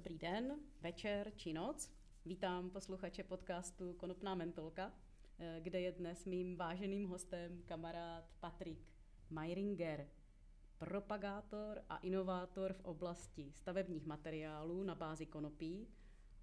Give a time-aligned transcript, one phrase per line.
[0.00, 1.90] Dobrý den, večer či noc.
[2.24, 4.92] Vítám posluchače podcastu Konopná mentolka,
[5.38, 8.78] eh, kde je dnes mým váženým hostem kamarád Patrik
[9.30, 10.08] Meiringer,
[10.78, 15.88] propagátor a inovátor v oblasti stavebních materiálů na bázi konopí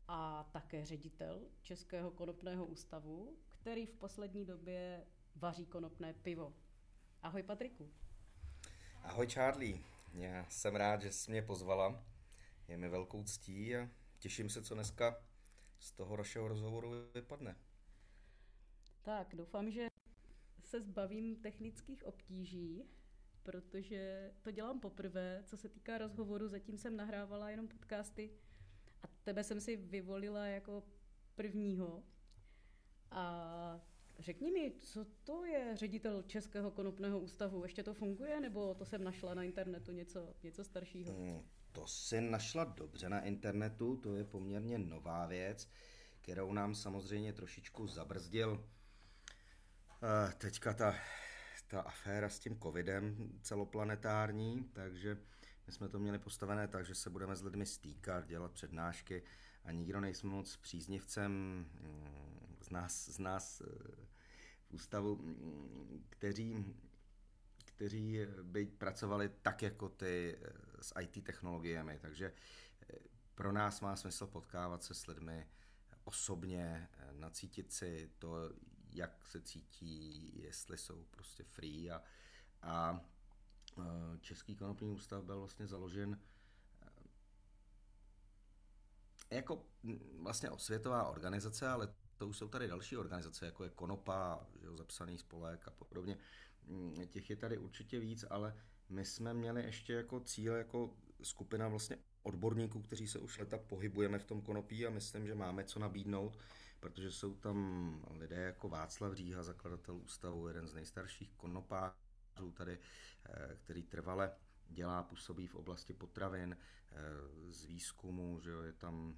[0.07, 6.53] a také ředitel Českého konopného ústavu, který v poslední době vaří konopné pivo.
[7.21, 7.91] Ahoj Patriku.
[9.03, 9.79] Ahoj Charlie,
[10.13, 12.16] já jsem rád, že jsi mě pozvala.
[12.67, 13.89] Je mi velkou ctí a
[14.19, 15.23] těším se, co dneska
[15.79, 17.55] z toho našeho rozhovoru vypadne.
[19.01, 19.87] Tak, doufám, že
[20.63, 22.85] se zbavím technických obtíží,
[23.43, 28.31] protože to dělám poprvé, co se týká rozhovoru, zatím jsem nahrávala jenom podcasty
[29.01, 30.83] a tebe jsem si vyvolila jako
[31.35, 32.03] prvního.
[33.11, 33.81] A
[34.19, 37.63] řekni mi, co to je ředitel Českého konopného ústavu?
[37.63, 41.13] Ještě to funguje, nebo to jsem našla na internetu něco, něco staršího?
[41.13, 41.43] Hmm,
[41.77, 45.69] to si našla dobře na internetu, to je poměrně nová věc,
[46.21, 50.95] kterou nám samozřejmě trošičku zabrzdil uh, teďka ta,
[51.67, 55.17] ta aféra s tím covidem celoplanetární, takže
[55.67, 59.23] my jsme to měli postavené tak, že se budeme s lidmi stýkat, dělat přednášky
[59.63, 63.65] a nikdo nejsme moc příznivcem mm, z nás, z nás eh,
[64.61, 66.75] v ústavu, mm, kteří,
[67.65, 71.99] kteří by pracovali tak jako ty eh, s IT technologiemi.
[72.01, 72.33] Takže
[72.89, 72.95] eh,
[73.35, 75.47] pro nás má smysl potkávat se s lidmi
[76.03, 78.51] osobně, nacítit si to,
[78.89, 82.03] jak se cítí, jestli jsou prostě free a,
[82.61, 83.01] a
[84.19, 86.19] Český konopný ústav byl vlastně založen
[89.31, 89.65] jako
[90.19, 94.77] vlastně osvětová organizace, ale to už jsou tady další organizace, jako je Konopa, že jo,
[94.77, 96.17] zapsaný spolek a podobně.
[96.63, 98.55] Mm, těch je tady určitě víc, ale
[98.89, 100.93] my jsme měli ještě jako cíl, jako
[101.23, 105.63] skupina vlastně odborníků, kteří se už leta pohybujeme v tom konopí a myslím, že máme
[105.63, 106.37] co nabídnout,
[106.79, 112.79] protože jsou tam lidé jako Václav Říha, zakladatel ústavu, jeden z nejstarších konopářů tady,
[113.25, 114.31] eh, který trvale
[114.69, 116.57] dělá, působí v oblasti potravin,
[116.91, 116.95] eh,
[117.53, 119.17] z výzkumu, že jo, je tam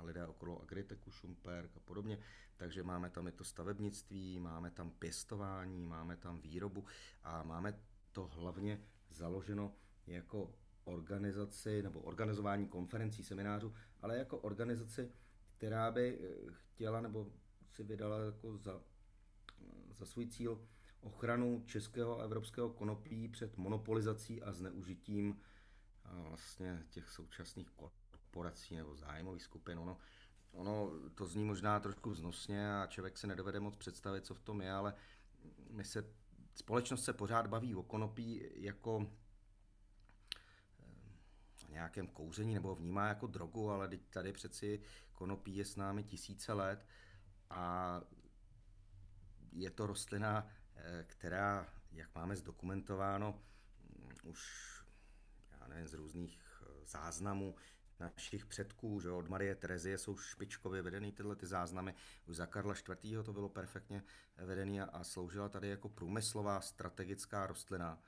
[0.00, 2.18] lidé okolo Agriteku, Šumperk a podobně,
[2.56, 6.84] takže máme tam i to stavebnictví, máme tam pěstování, máme tam výrobu
[7.22, 7.80] a máme
[8.12, 8.80] to hlavně
[9.14, 9.74] založeno
[10.06, 10.54] jako
[10.84, 15.12] organizaci nebo organizování konferencí, seminářů, ale jako organizaci,
[15.56, 17.32] která by eh, chtěla nebo
[17.70, 18.80] si vydala jako za,
[19.90, 20.68] za svůj cíl
[21.00, 25.40] ochranu českého a evropského konopí před monopolizací a zneužitím
[26.28, 29.78] vlastně těch současných korporací nebo zájmových skupin.
[29.78, 29.98] Ono,
[30.52, 34.60] ono to zní možná trošku vznosně a člověk se nedovede moc představit, co v tom
[34.60, 34.94] je, ale
[35.70, 36.04] my se,
[36.54, 39.06] společnost se pořád baví o konopí jako
[40.78, 44.82] eh, nějakém kouření nebo vnímá jako drogu, ale tady přeci
[45.12, 46.86] konopí je s námi tisíce let
[47.50, 48.00] a
[49.52, 53.42] je to rostlina, eh, která, jak máme zdokumentováno,
[53.98, 54.40] mm, už
[55.60, 57.54] já nevím, z různých eh, záznamů
[58.04, 61.94] našich předků, že od Marie Terezie jsou špičkově vedený tyhle ty záznamy.
[62.26, 63.24] Už za Karla IV.
[63.24, 64.02] to bylo perfektně
[64.36, 68.02] vedený a, a sloužila tady jako průmyslová strategická rostlina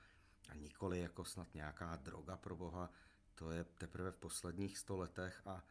[0.49, 2.91] a nikoli jako snad nějaká droga pro boha.
[3.35, 5.65] To je teprve v posledních sto letech a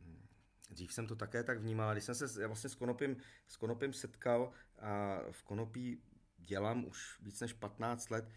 [0.00, 0.26] hm,
[0.70, 4.52] Dřív jsem to také tak vnímal, když jsem se vlastně s konopím, s konopím setkal
[4.78, 6.02] a v konopí
[6.36, 8.30] dělám už víc než 15 let,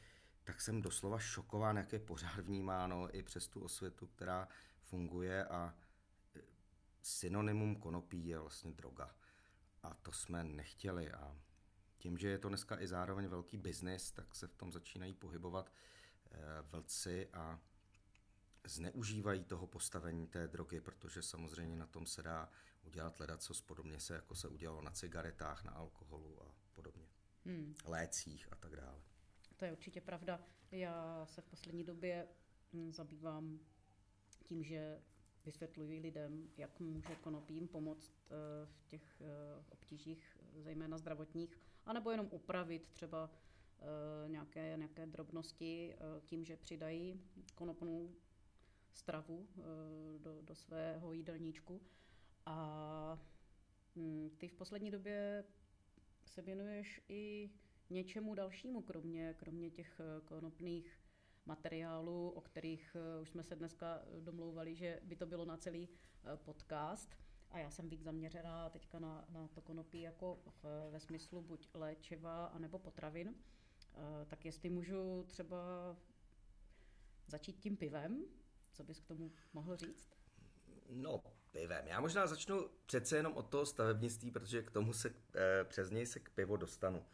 [0.43, 4.47] tak jsem doslova šokován, jak je pořád vnímáno i přes tu osvětu, která
[4.91, 5.73] funguje a
[6.35, 6.41] e,
[7.01, 9.15] synonymum konopí je vlastně droga.
[9.83, 11.37] A to jsme nechtěli a
[11.97, 15.71] tím, že je to dneska i zároveň velký biznis, tak se v tom začínají pohybovat
[16.31, 17.59] e, vlci a
[18.63, 22.49] zneužívají toho postavení té drogy, protože samozřejmě na tom se dá
[22.83, 27.07] udělat ledat, co podobně se, jako se udělalo na cigaretách, na alkoholu a podobně.
[27.45, 27.75] Hmm.
[27.85, 29.01] Lécích a tak dále.
[29.57, 30.39] To je určitě pravda.
[30.71, 32.27] Já se v poslední době
[32.73, 33.59] hm, zabývám
[34.51, 35.01] tím, že
[35.45, 42.27] vysvětluji lidem, jak může konopím pomoct eh, v těch eh, obtížích, zejména zdravotních, anebo jenom
[42.31, 43.31] upravit třeba
[43.79, 45.95] eh, nějaké, nějaké drobnosti
[46.25, 47.21] tím, že přidají
[47.55, 48.15] konopnou
[48.93, 49.47] stravu
[50.17, 51.81] do, do svého jídelníčku.
[52.45, 53.19] A
[53.95, 55.43] hm, ty v poslední době
[56.25, 57.49] se věnuješ i
[57.89, 61.00] něčemu dalšímu, kromě, kromě těch konopných
[61.45, 65.89] materiálů, o kterých eh, už jsme se dneska domlouvali, že by to bylo na celý
[65.89, 67.09] eh, podcast.
[67.51, 70.39] A já jsem víc zaměřená teďka na, na to konopí jako
[70.91, 73.35] ve smyslu buď léčiva, anebo potravin.
[73.93, 75.57] Eh, tak jestli můžu třeba
[77.27, 78.25] začít tím pivem,
[78.71, 80.07] co bys k tomu mohl říct?
[80.89, 81.87] No, pivem.
[81.87, 85.13] Já možná začnu přece jenom od toho stavebnictví, protože k tomu se
[85.63, 87.05] přes něj se k pivo dostanu.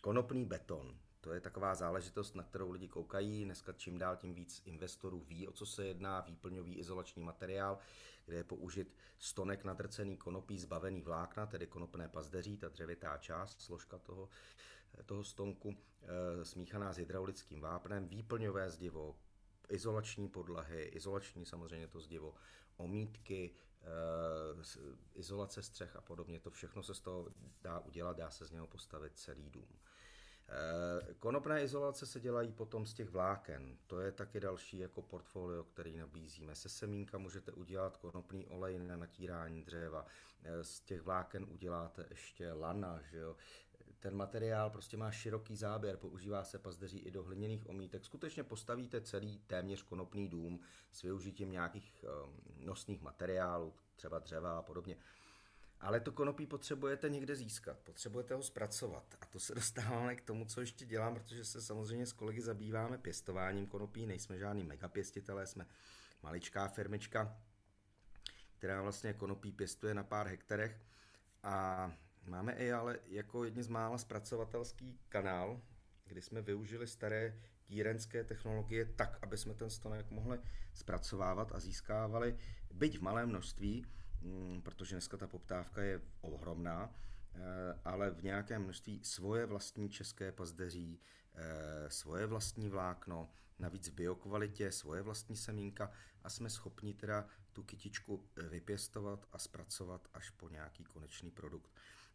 [0.00, 0.98] Konopný beton.
[1.22, 3.44] To je taková záležitost, na kterou lidi koukají.
[3.44, 6.20] Dneska čím dál tím víc investorů ví, o co se jedná.
[6.20, 7.78] Výplňový izolační materiál,
[8.26, 13.98] kde je použit stonek nadrcený konopí zbavený vlákna, tedy konopné pazdeří, ta dřevitá část, složka
[13.98, 14.28] toho,
[15.06, 19.16] toho stonku, e, smíchaná s hydraulickým vápnem, výplňové zdivo,
[19.68, 22.34] izolační podlahy, izolační samozřejmě to zdivo,
[22.76, 23.86] omítky, e,
[25.14, 26.40] izolace střech a podobně.
[26.40, 27.28] To všechno se z toho
[27.62, 29.68] dá udělat, dá se z něho postavit celý dům.
[30.48, 33.76] Eh, konopné izolace se dělají potom z těch vláken.
[33.86, 36.54] To je taky další jako portfolio, který nabízíme.
[36.54, 40.06] Se semínka můžete udělat konopný olej na natírání dřeva.
[40.44, 43.36] Eh, z těch vláken uděláte ještě lana, že jo?
[44.00, 48.04] Ten materiál prostě má široký záběr, používá se pazdeří i do hliněných omítek.
[48.04, 50.60] Skutečně postavíte celý téměř konopný dům
[50.90, 54.96] s využitím nějakých ehm, nosných materiálů, třeba dřeva a podobně.
[55.82, 59.14] Ale to konopí potřebujete někde získat, potřebujete ho zpracovat.
[59.20, 62.98] A to se dostáváme k tomu, co ještě dělám, protože se samozřejmě s kolegy zabýváme
[62.98, 65.66] pěstováním konopí, nejsme žádný megapěstitelé, jsme
[66.22, 67.36] maličká firmička,
[68.58, 70.80] která vlastně konopí pěstuje na pár hektarech.
[71.42, 71.92] A
[72.24, 75.60] máme i ale jako jedni z mála zpracovatelský kanál,
[76.06, 80.38] kdy jsme využili staré tírenské technologie tak, aby jsme ten stonek mohli
[80.74, 82.36] zpracovávat a získávali,
[82.72, 83.86] byť v malém množství,
[84.62, 86.94] protože dneska ta poptávka je ohromná,
[87.34, 87.40] eh,
[87.84, 91.00] ale v nějakém množství svoje vlastní české pazdeří,
[91.34, 95.90] eh, svoje vlastní vlákno, navíc v biokvalitě, svoje vlastní semínka
[96.22, 101.70] a jsme schopni teda tu kytičku vypěstovat a zpracovat až po nějaký konečný produkt.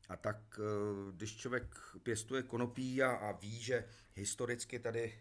[0.09, 5.19] A tak, eh, když člověk pěstuje konopí a, a ví, že historicky tady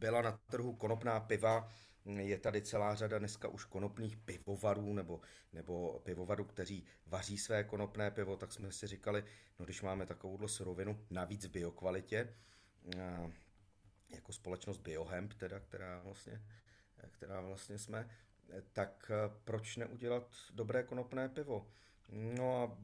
[0.00, 1.68] byla na trhu konopná piva,
[2.04, 5.20] je tady celá řada dneska už konopných pivovarů nebo,
[5.52, 9.24] nebo pivovarů, kteří vaří své konopné pivo, tak jsme si říkali,
[9.58, 12.34] no když máme takovouhle surovinu, navíc v biokvalitě,
[14.08, 16.42] jako společnost Biohemp, teda, která vlastně,
[17.10, 18.10] která vlastně jsme,
[18.72, 19.10] tak
[19.44, 21.66] proč neudělat dobré konopné pivo?
[22.08, 22.78] No a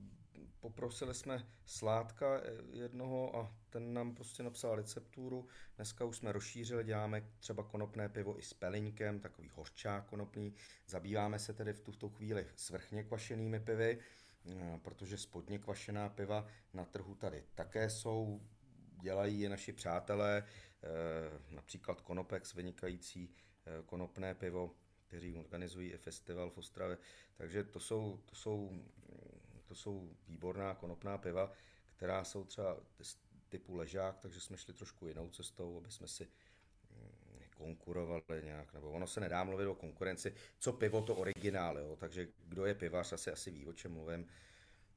[0.61, 5.49] poprosili jsme Sládka eh, jednoho a ten nám prostě napsal recepturu.
[5.77, 10.55] Dneska už jsme rozšířili, děláme třeba konopné pivo i s pelinkem, takový hořčák konopný.
[10.87, 16.85] Zabýváme se tedy v tuto chvíli svrchně kvašenými pivy, eh, protože spodně kvašená piva na
[16.85, 18.41] trhu tady také jsou,
[19.01, 20.45] dělají je naši přátelé,
[20.83, 23.35] eh, například Konopex, vynikající
[23.87, 24.75] konopné pivo,
[25.07, 26.99] kteří organizují i festival v Ostravě.
[27.37, 28.71] Takže to jsou, to jsou
[29.65, 31.53] to jsou výborná konopná piva,
[31.97, 32.77] která jsou třeba
[33.49, 36.29] typu ležák, takže jsme šli trošku jinou cestou, aby jsme si
[36.91, 41.97] mm, konkurovali nějak, nebo ono se nedá mluvit o konkurenci, co pivo to originál, jo?
[41.97, 44.27] takže kdo je pivař, asi asi ví, o čem mluvím.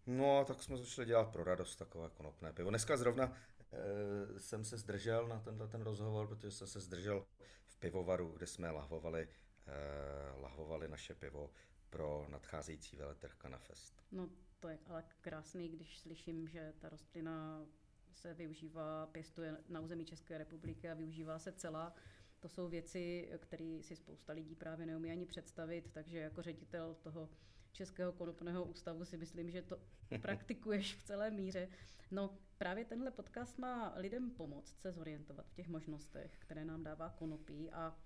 [0.07, 2.69] No a tak jsme začali dělat pro radost takové konopné pivo.
[2.69, 3.33] Dneska zrovna
[3.71, 7.25] e, jsem se zdržel na tenhle ten rozhovor, protože jsem se zdržel
[7.65, 9.27] v pivovaru, kde jsme lahvovali,
[9.67, 11.51] e, lahvovali naše pivo
[11.89, 14.03] pro nadcházející veletrh Canafest.
[14.11, 14.29] No
[14.59, 17.65] to je ale krásný, když slyším, že ta rostlina
[18.13, 21.95] se využívá, pěstuje na území České republiky a využívá se celá.
[22.39, 27.29] To jsou věci, které si spousta lidí právě neumí ani představit, takže jako ředitel toho
[27.71, 29.79] Českého konopného ústavu si myslím, že to
[30.21, 31.69] praktikuješ v celé míře.
[32.11, 37.09] No právě tenhle podcast má lidem pomoct se zorientovat v těch možnostech, které nám dává
[37.09, 37.97] konopí a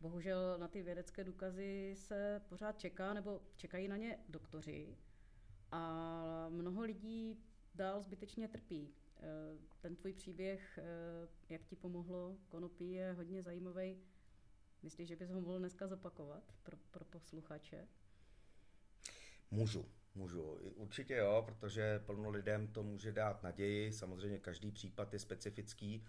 [0.00, 4.96] bohužel na ty vědecké důkazy se pořád čeká, nebo čekají na ně doktoři,
[5.72, 7.38] a mnoho lidí
[7.74, 8.94] dál zbytečně trpí.
[9.22, 13.96] Eh, ten tvůj příběh, eh, jak ti pomohlo konopí, je hodně zajímavý.
[14.82, 17.88] Myslíš, že bys ho mohl dneska zopakovat pro, pro posluchače?
[19.50, 20.42] Můžu, můžu.
[20.74, 23.92] Určitě jo, protože plno lidem to může dát naději.
[23.92, 26.06] Samozřejmě každý případ je specifický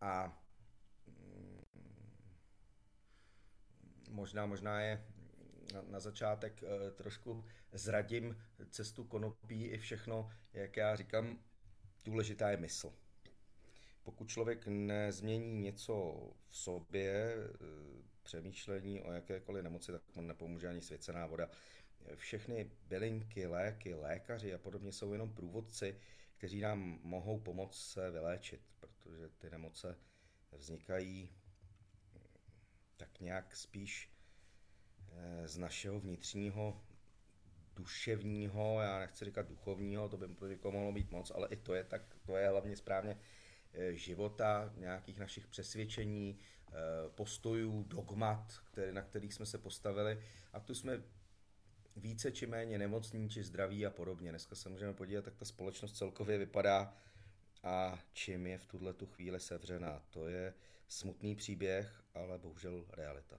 [0.00, 0.42] a
[1.06, 1.64] mm,
[4.10, 5.06] možná, možná je
[5.88, 11.38] na, začátek e, trošku zradím cestu konopí i všechno, jak já říkám,
[12.04, 12.92] důležitá je mysl.
[14.02, 15.94] Pokud člověk nezmění něco
[16.50, 17.48] v sobě, e,
[18.22, 21.50] přemýšlení o jakékoliv nemoci, tak mu nepomůže ani svěcená voda.
[22.14, 26.00] Všechny bylinky, léky, lékaři a podobně jsou jenom průvodci,
[26.36, 29.98] kteří nám mohou pomoct se vyléčit, protože ty nemoce
[30.52, 31.30] vznikají
[32.96, 34.12] tak nějak spíš
[35.16, 36.80] Eh, z našeho vnitřního
[37.76, 41.84] duševního, já nechci říkat duchovního, to by to mohlo být moc, ale i to je
[41.84, 43.18] tak, to je hlavně správně
[43.90, 46.38] života, nějakých našich přesvědčení,
[47.14, 51.02] postojů, dogmat, které, na kterých jsme se postavili a tu jsme
[51.96, 54.30] více či méně nemocní či zdraví a podobně.
[54.30, 56.96] Dneska se můžeme podívat, jak ta společnost celkově vypadá
[57.62, 60.02] a čím je v tuhle tu chvíli sevřená.
[60.10, 60.54] To je
[60.88, 63.38] smutný příběh, ale bohužel realita.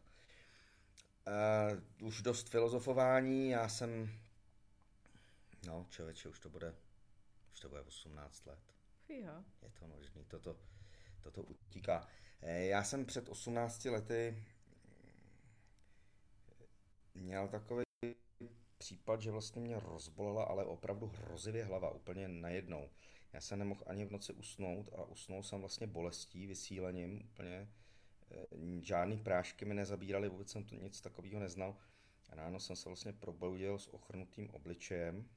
[1.27, 4.09] Uh, už dost filozofování, já jsem,
[5.67, 6.75] no člověče, už to bude,
[7.53, 8.59] už to bude 18 let.
[9.05, 9.43] Fíha.
[9.61, 10.57] Je to možný, toto,
[11.21, 12.07] toto utíká.
[12.41, 14.43] Eh, já jsem před 18 lety
[17.13, 17.83] měl takový
[18.77, 22.89] případ, že vlastně mě rozbolela, ale opravdu hrozivě hlava, úplně najednou.
[23.33, 27.69] Já jsem nemohl ani v noci usnout a usnul jsem vlastně bolestí, vysílením úplně.
[28.31, 28.45] Eh,
[28.81, 31.77] žádný prášky mi nezabírali, vůbec jsem to nic takového neznal.
[32.29, 35.29] A ráno jsem se vlastně probudil s ochrnutým obličejem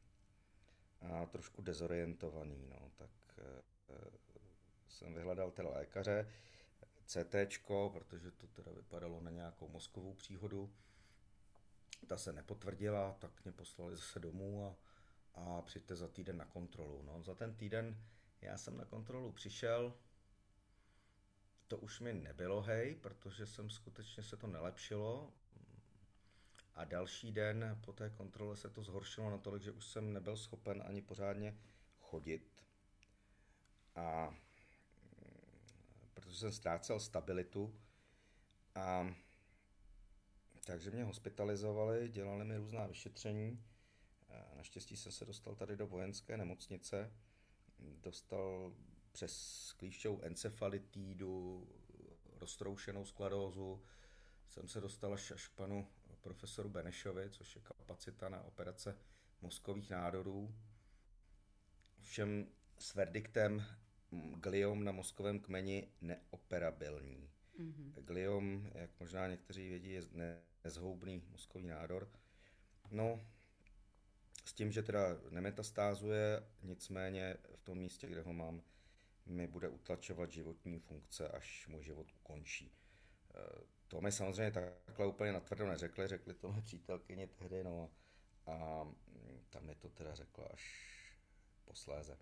[1.01, 3.63] a trošku dezorientovaný, no, tak e,
[4.89, 6.29] jsem vyhledal teda lékaře,
[7.07, 7.35] CT,
[7.93, 10.73] protože to teda vypadalo na nějakou mozkovou příhodu.
[12.07, 14.77] Ta se nepotvrdila, tak mě poslali zase domů a
[15.37, 17.03] a přijďte za týden na kontrolu.
[17.03, 18.03] No, za ten týden
[18.41, 19.95] já jsem na kontrolu přišel,
[21.67, 25.33] to už mi nebylo hej, protože jsem skutečně se to nelepšilo.
[26.77, 30.83] A další den po té kontrole se to zhoršilo natolik, že už jsem nebyl schopen
[30.87, 31.59] ani pořádně
[32.01, 32.63] chodit.
[33.95, 34.35] A
[36.15, 37.81] protože jsem ztrácel stabilitu
[38.75, 39.15] a
[40.65, 43.65] takže mě hospitalizovali, dělali mi různá vyšetření.
[44.57, 47.13] Naštěstí jsem se dostal tady do vojenské nemocnice,
[47.79, 48.73] dostal
[49.13, 51.69] přes klíšťovou encefalitídu,
[52.41, 53.83] roztroušenou skladózu,
[54.49, 55.89] jsem se dostal až, až k panu
[56.27, 58.99] profesoru Benešovi, což je kapacita na operace
[59.41, 60.55] mozkových nádorů.
[62.01, 62.47] Všem
[62.79, 63.65] s verdiktem
[64.41, 67.31] gliom na mozkovém kmeni neoperabilní.
[67.59, 68.05] Mm-hmm.
[68.05, 70.03] Gliom, jak možná někteří vědí, je
[70.65, 72.11] nezhoubný mozkový nádor.
[72.91, 73.27] No,
[74.45, 78.63] s tím, že teda nemetastázuje, nicméně v tom místě, kde ho mám,
[79.27, 82.73] mi bude utlačovat životní funkce, až můj život ukončí.
[83.89, 84.53] To mi samozřejmě
[84.85, 87.91] takhle úplně natvrdo neřekli, řekli to mé přítelkyně tehdy, no
[88.47, 88.87] a
[89.51, 90.97] tam mi to teda řekla až
[91.65, 92.19] posléze.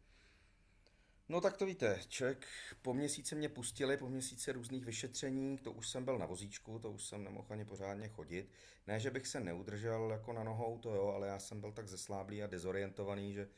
[1.28, 2.46] No tak to víte, člověk
[2.82, 6.90] po měsíci mě pustili, po měsíci různých vyšetření, to už jsem byl na vozíčku, to
[6.90, 8.50] už jsem nemohl ani pořádně chodit.
[8.86, 11.88] Ne, že bych se neudržel jako na nohou, to jo, ale já jsem byl tak
[11.88, 13.48] zesláblý a dezorientovaný, že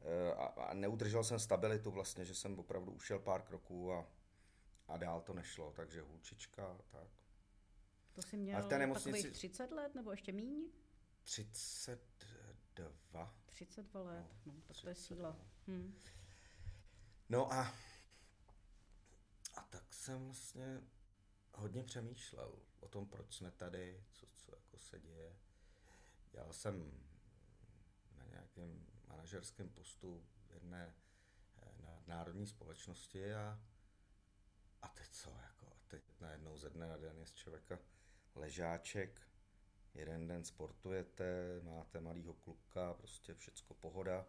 [0.00, 4.06] eh, a, a neudržel jsem stabilitu vlastně, že jsem opravdu ušel pár kroků a,
[4.88, 7.25] a dál to nešlo, takže hůčička, tak.
[8.16, 9.18] To si měl v té nemocnici...
[9.18, 10.70] takových 30 let nebo ještě míň?
[11.24, 13.34] 32.
[13.46, 15.36] 32 let, no, no tak to je síla.
[15.66, 15.98] Hmm.
[17.28, 17.74] No a,
[19.54, 20.80] a tak jsem vlastně
[21.54, 25.36] hodně přemýšlel o tom, proč jsme tady, co, co jako se děje.
[26.30, 26.92] Dělal jsem
[28.18, 30.94] na nějakém manažerském postu v jedné
[31.58, 33.60] eh, na národní společnosti a,
[34.82, 37.78] a teď co, jako, a teď najednou ze dne na den je z člověka
[38.36, 39.20] ležáček,
[39.94, 44.26] jeden den sportujete, máte malýho kluka, prostě všecko pohoda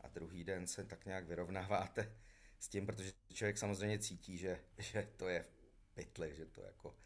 [0.00, 2.16] a druhý den se tak nějak vyrovnáváte
[2.58, 5.50] s tím, protože člověk samozřejmě cítí, že, že to je v
[5.94, 6.96] pytli, že to jako,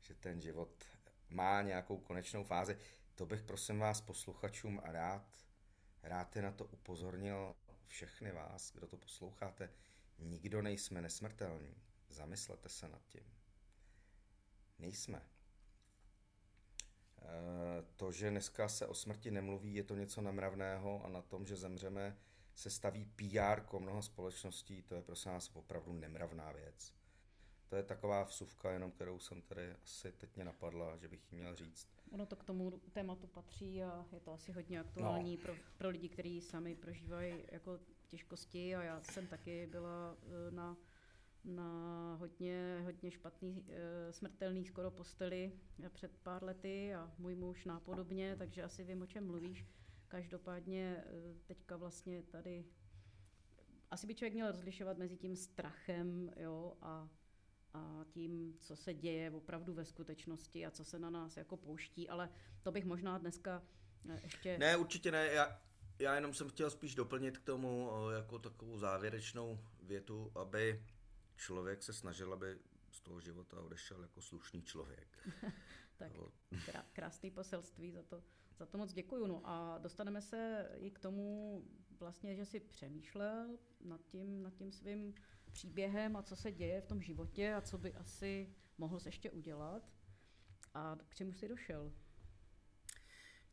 [0.00, 0.84] že ten život
[1.28, 2.78] má nějakou konečnou fázi.
[3.14, 5.26] To bych prosím vás posluchačům a rád,
[6.02, 7.54] rád je na to upozornil
[7.86, 9.70] všechny vás, kdo to posloucháte.
[10.18, 11.76] Nikdo nejsme nesmrtelní.
[12.08, 13.34] Zamyslete se nad tím.
[14.78, 15.37] Nejsme.
[17.22, 21.46] E, to, že dneska se o smrti nemluví, je to něco namravného a na tom,
[21.46, 22.16] že zemřeme,
[22.54, 26.94] se staví PR mnoha společností, to je prosím nás opravdu nemravná věc.
[27.68, 31.38] To je taková vsuvka, jenom kterou jsem tady asi teď mě napadla, že bych ji
[31.38, 31.88] měl říct.
[32.10, 35.42] Ono to k tomu tématu patří a je to asi hodně aktuální no.
[35.42, 40.16] pro, pro lidi, kteří sami prožívají jako těžkosti a já jsem taky byla
[40.48, 40.76] e, na,
[41.44, 45.52] na hodně, hodně špatný, e, smrtelný skoro posteli
[45.88, 49.66] před pár lety a můj muž nápodobně, takže asi vím, o čem mluvíš.
[50.08, 52.64] Každopádně eh, teďka vlastně tady
[53.90, 57.08] asi by člověk měl rozlišovat mezi tím strachem jo, a,
[57.74, 62.08] a tím, co se děje opravdu ve skutečnosti a co se na nás jako pouští,
[62.08, 62.30] ale
[62.62, 63.62] to bych možná dneska
[64.08, 64.58] eh, ještě...
[64.58, 65.60] Ne, určitě ne, já,
[65.98, 70.82] já jenom jsem chtěl spíš doplnit k tomu eh, jako takovou závěrečnou větu, aby
[71.38, 72.58] člověk se snažil, aby
[72.90, 75.08] z toho života odešel jako slušný člověk.
[75.96, 76.12] tak
[76.92, 78.22] krásný poselství za to.
[78.58, 79.26] Za to moc děkuju.
[79.26, 81.64] No a dostaneme se i k tomu,
[82.00, 85.14] vlastně, že si přemýšlel nad tím, nad tím svým
[85.52, 89.92] příběhem a co se děje v tom životě a co by asi mohl ještě udělat.
[90.74, 91.92] A k čemu jsi došel?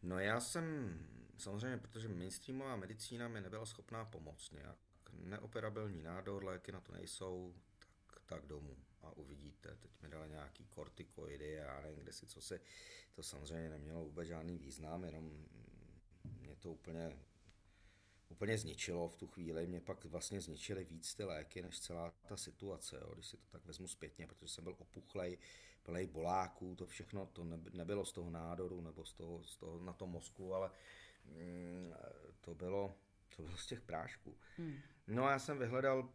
[0.02, 0.98] No já jsem,
[1.38, 4.78] samozřejmě, protože mainstreamová medicína mi nebyla schopná pomoct nějak.
[5.14, 7.56] Neoperabilní nádor, léky na to nejsou,
[8.26, 9.76] tak, domů a uvidíte.
[9.76, 12.62] Teď mi dali nějaký kortikoidy a nevím kde si co si.
[13.14, 15.46] To samozřejmě nemělo vůbec žádný význam, jenom
[16.42, 17.18] mě to úplně
[18.30, 19.68] úplně zničilo v tu chvíli.
[19.68, 23.44] Mě pak vlastně zničily víc ty léky, než celá ta situace, jo, když si to
[23.52, 25.38] tak vezmu zpětně, protože jsem byl opuchlej,
[25.84, 29.94] plný boláků, to všechno, to nebylo z toho nádoru nebo z toho, z toho na
[29.94, 30.72] tom mozku, ale
[31.26, 31.94] mm,
[32.42, 32.96] to bylo,
[33.36, 34.38] to bylo z těch prášků.
[34.58, 34.78] Hmm.
[35.08, 36.10] No a já jsem vyhledal,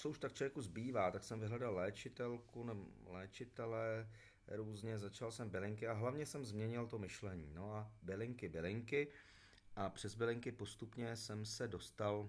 [0.00, 4.08] co už tak člověku zbývá, tak jsem vyhledal léčitelku, nebo léčitele,
[4.48, 7.52] různě, začal jsem bylinky a hlavně jsem změnil to myšlení.
[7.54, 9.08] No a bylinky, bylinky
[9.76, 12.28] a přes bylinky postupně jsem se dostal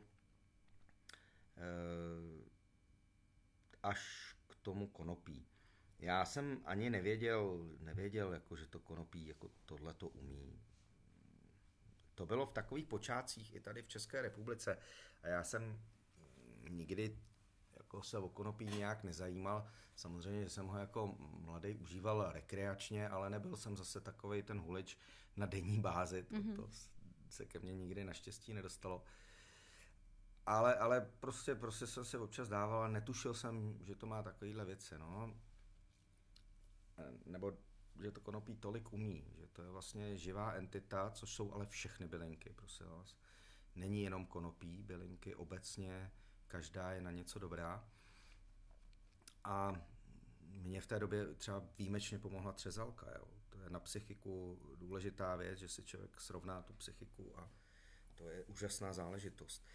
[1.57, 1.63] e,
[3.83, 5.47] až k tomu konopí.
[5.99, 10.61] Já jsem ani nevěděl, nevěděl jako, že to konopí jako tohle to umí.
[12.15, 14.77] To bylo v takových počátcích i tady v České republice
[15.23, 15.79] a já jsem
[16.69, 17.17] nikdy
[17.93, 19.67] jako se o konopí nějak nezajímal.
[19.95, 24.98] Samozřejmě, že jsem ho jako mladý užíval rekreačně, ale nebyl jsem zase takový ten hulič
[25.36, 26.24] na denní bázi.
[26.24, 26.55] To, mm-hmm.
[26.55, 26.69] to
[27.29, 29.03] se ke mně nikdy naštěstí nedostalo.
[30.45, 34.65] Ale, ale prostě, prostě jsem se občas dával a netušil jsem, že to má takovýhle
[34.65, 34.98] věci.
[34.98, 35.33] No
[37.25, 37.57] nebo
[38.01, 42.07] že to konopí tolik umí, že to je vlastně živá entita, což jsou ale všechny
[42.07, 43.15] bylinky, prosím vás.
[43.75, 46.12] Není jenom konopí, bylinky obecně,
[46.51, 47.86] každá je na něco dobrá.
[49.43, 49.81] A
[50.41, 53.08] mně v té době třeba výjimečně pomohla třezalka.
[53.20, 53.27] Jo.
[53.50, 57.50] To je na psychiku důležitá věc, že si člověk srovná tu psychiku a
[58.15, 59.67] to je úžasná záležitost.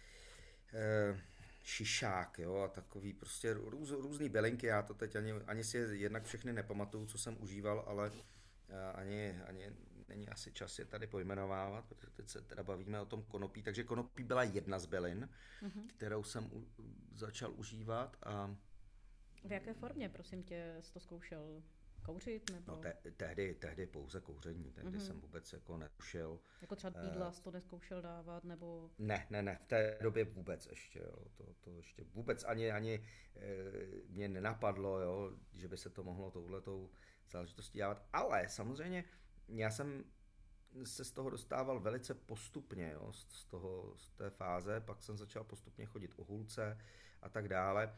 [0.73, 1.21] E-
[1.67, 6.23] šišák, jo, a takový prostě růz, různý bylinky, já to teď ani, ani si jednak
[6.23, 8.11] všechny nepamatuju, co jsem užíval, ale
[8.69, 9.71] eh, ani, ani
[10.07, 13.83] není asi čas je tady pojmenovávat, protože teď se teda bavíme o tom konopí, takže
[13.83, 15.29] konopí byla jedna z bylin,
[15.61, 15.87] mm-hmm.
[15.87, 16.67] kterou jsem u,
[17.13, 18.55] začal užívat a
[19.43, 21.63] v jaké formě, prosím tě, jsi to zkoušel?
[22.07, 22.51] kouřit?
[22.51, 22.71] Nebo...
[22.71, 25.05] No te, tehdy, tehdy pouze kouření, tehdy mm-hmm.
[25.05, 26.39] jsem vůbec jako netušil.
[26.61, 28.89] Jako třeba jídla uh, to neskoušel dávat, nebo...
[28.97, 32.93] Ne, ne, ne, v té době vůbec ještě, jo, to, to ještě vůbec ani, ani
[32.95, 33.01] e,
[34.09, 36.89] mě nenapadlo, jo, že by se to mohlo touhletou
[37.29, 39.03] záležitostí dávat, ale samozřejmě
[39.47, 40.03] já jsem
[40.83, 45.43] se z toho dostával velice postupně, jo, z, toho, z té fáze, pak jsem začal
[45.43, 46.77] postupně chodit o hulce
[47.21, 47.93] a tak dále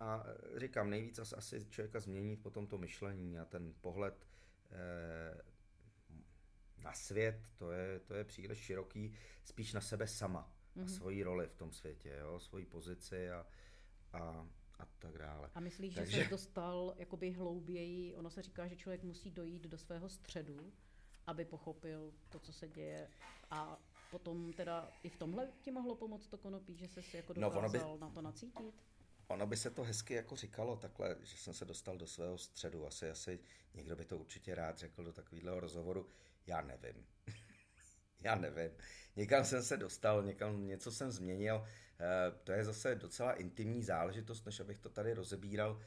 [0.00, 0.24] a
[0.56, 4.26] říkám, nejvíc asi člověka změní potom to myšlení a ten pohled
[4.70, 5.42] eh,
[6.84, 10.80] na svět, to je, to je příliš široký, spíš na sebe sama mm-hmm.
[10.80, 10.88] a mhm.
[10.88, 13.46] svoji roli v tom světě, jo, svoji pozici a,
[14.12, 15.50] a, a tak dále.
[15.54, 16.16] A myslíš, Takže...
[16.16, 20.72] že se dostal jakoby hlouběji, ono se říká, že člověk musí dojít do svého středu,
[21.26, 23.08] aby pochopil to, co se děje
[23.50, 23.78] a
[24.10, 27.94] potom teda i v tomhle ti mohlo pomoct to konopí, že se jako dokázal no,
[27.94, 28.00] by...
[28.00, 28.82] na to nacítit?
[29.28, 32.86] Ono by se to hezky jako říkalo takhle, že jsem se dostal do svého středu.
[32.86, 33.40] Asi, asi
[33.74, 36.06] někdo by to určitě rád řekl do takového rozhovoru.
[36.46, 37.06] Já nevím.
[38.20, 38.70] Já nevím.
[39.16, 41.64] Někam jsem se dostal, někam něco jsem změnil.
[42.00, 45.80] Eh, to je zase docela intimní záležitost, než abych to tady rozebíral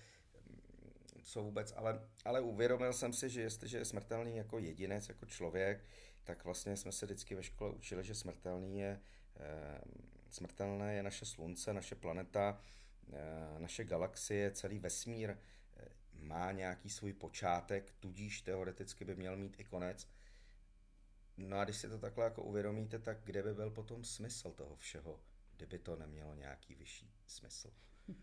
[1.24, 5.86] co vůbec, ale, ale uvědomil jsem si, že jestliže je smrtelný jako jedinec, jako člověk,
[6.24, 9.00] tak vlastně jsme se vždycky ve škole učili, že smrtelný je,
[9.40, 9.82] eh,
[10.30, 12.60] smrtelné je naše slunce, naše planeta,
[13.14, 15.38] Eh, naše galaxie, celý vesmír
[16.14, 20.08] má nějaký svůj počátek, tudíž teoreticky by měl mít i konec.
[21.48, 24.76] No a když si to takhle jako uvědomíte, tak kde by byl potom smysl toho
[24.76, 25.20] všeho,
[25.58, 27.72] kdyby to nemělo nějaký vyšší smysl?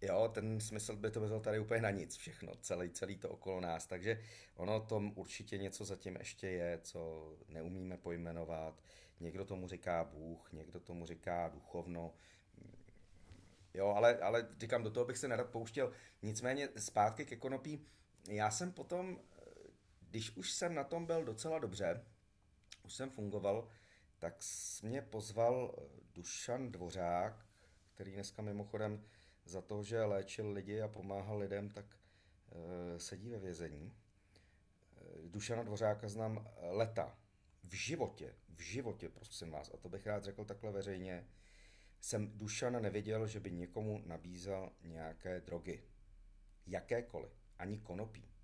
[0.00, 3.60] Jo, ten smysl by to byl tady úplně na nic všechno, celý, celý to okolo
[3.60, 4.22] nás, takže
[4.54, 8.82] ono tom určitě něco zatím ještě je, co neumíme pojmenovat.
[9.20, 12.14] Někdo tomu říká Bůh, někdo tomu říká duchovno,
[13.74, 15.92] Jo, ale, ale říkám, do toho bych se nerad pouštěl.
[16.22, 17.86] Nicméně zpátky ke konopí.
[18.28, 19.20] Já jsem potom,
[20.10, 22.04] když už jsem na tom byl docela dobře,
[22.84, 23.68] už jsem fungoval,
[24.18, 24.42] tak
[24.82, 25.74] mě pozval
[26.14, 27.46] Dušan Dvořák,
[27.94, 29.04] který dneska mimochodem
[29.44, 33.92] za to, že léčil lidi a pomáhal lidem, tak e, sedí ve vězení.
[33.94, 37.18] E, Dušana Dvořáka znám leta.
[37.64, 41.28] V životě, v životě, prosím vás, a to bych rád řekl takhle veřejně,
[42.00, 45.82] jsem Dušan neviděl, že by někomu nabízel nějaké drogy.
[46.66, 48.37] Jakékoliv, ani konopí.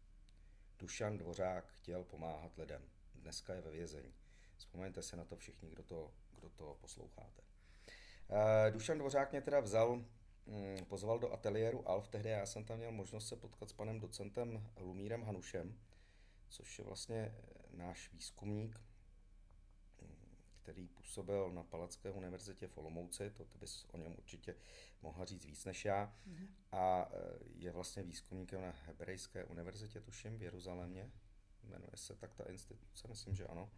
[0.78, 2.82] Dušan Dvořák chtěl pomáhat lidem.
[3.14, 4.14] Dneska je ve vězení.
[4.56, 7.42] Vzpomeňte se na to všichni, kdo to, kdo to posloucháte.
[8.28, 9.96] Uh, Dušan Dvořák mě teda vzal
[10.46, 14.00] mm, pozval do ateliéru Alf, tehdy já jsem tam měl možnost se potkat s panem
[14.00, 15.78] docentem Lumírem Hanušem,
[16.48, 17.34] což je vlastně
[17.70, 18.80] náš výzkumník,
[20.64, 24.56] který působil na Palacké univerzitě v Olomouci, to ty bys o něm určitě
[25.02, 26.48] mohla říct víc než já, mm-hmm.
[26.72, 31.10] a e, je vlastně výzkumníkem na Hebrejské univerzitě, tuším, v Jeruzalémě,
[31.62, 33.70] jmenuje se tak ta instituce, myslím, že ano,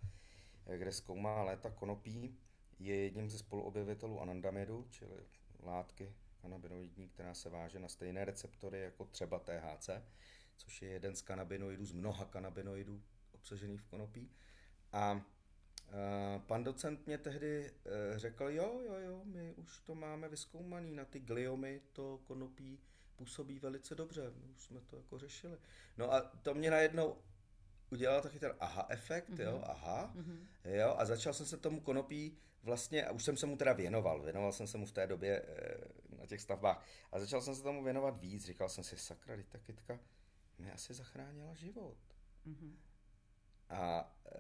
[0.67, 2.39] e, kde zkoumá léta konopí,
[2.79, 5.27] je jedním ze spoluobjevitelů anandamidu, čili
[5.63, 9.91] látky kanabinoidní, která se váže na stejné receptory jako třeba THC,
[10.57, 14.31] což je jeden z kanabinoidů, z mnoha kanabinoidů obsažených v konopí.
[14.93, 15.23] A
[15.87, 20.95] Uh, pan docent mě tehdy uh, řekl, jo, jo, jo, my už to máme vyskoumaný
[20.95, 22.79] na ty gliomy, to konopí
[23.17, 25.59] působí velice dobře, my už jsme to jako řešili.
[25.97, 27.17] No a to mě najednou
[27.91, 29.43] udělal taky ten aha efekt, mm-hmm.
[29.43, 29.65] jo, mhm.
[29.67, 30.39] aha, mm-hmm.
[30.65, 34.23] jo, a začal jsem se tomu konopí vlastně, a už jsem se mu teda věnoval,
[34.23, 35.79] věnoval jsem se mu v té době e,
[36.19, 39.59] na těch stavbách, a začal jsem se tomu věnovat víc, říkal jsem si, sakra, ta
[39.59, 39.99] kytka
[40.59, 41.97] mě asi zachránila život.
[42.47, 42.75] Mm-hmm.
[43.69, 44.37] A e,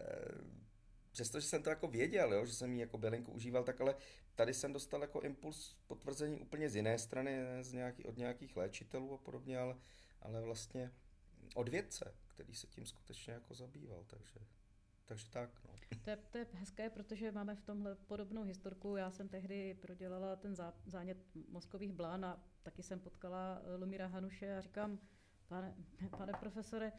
[1.17, 3.97] přestože jsem to jako věděl, jo, že jsem ji jako bylinku užíval, tak ale
[4.35, 9.15] tady jsem dostal jako impuls potvrzení úplně z jiné strany, z nějaký, od nějakých léčitelů
[9.15, 9.77] a podobně, ale,
[10.23, 10.93] ale vlastně
[11.55, 14.41] od vědce, který se tím skutečně jako zabýval, takže,
[15.05, 15.51] takže tak.
[15.65, 15.75] No.
[16.05, 18.97] To, je, to je hezké, protože máme v tomhle podobnou historku.
[18.97, 24.57] Já jsem tehdy prodělala ten zá, zánět mozkových blán a taky jsem potkala Lumíra Hanuše
[24.57, 24.99] a říkám,
[25.49, 25.75] pane,
[26.19, 26.93] pane profesore,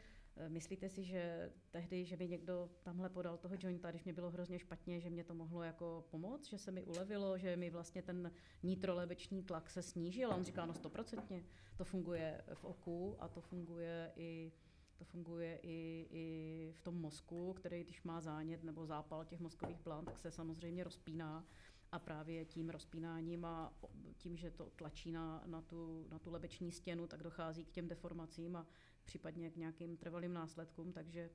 [0.47, 4.60] myslíte si, že tehdy, že by někdo tamhle podal toho jointa, když mě bylo hrozně
[4.60, 8.32] špatně, že mě to mohlo jako pomoct, že se mi ulevilo, že mi vlastně ten
[8.63, 10.32] nitrolebeční tlak se snížil?
[10.32, 11.43] A on říká, no stoprocentně,
[11.78, 14.52] to funguje v oku a to funguje i
[14.97, 19.80] to funguje i, i v tom mozku, který když má zánět nebo zápal těch mozkových
[19.80, 21.45] plán, tak se samozřejmě rozpíná
[21.91, 23.73] a právě tím rozpínáním a
[24.17, 27.88] tím, že to tlačí na, na, tu, na tu lebeční stěnu, tak dochází k těm
[27.88, 28.67] deformacím a
[29.08, 31.30] případně k nějakým trvalým následkům, takže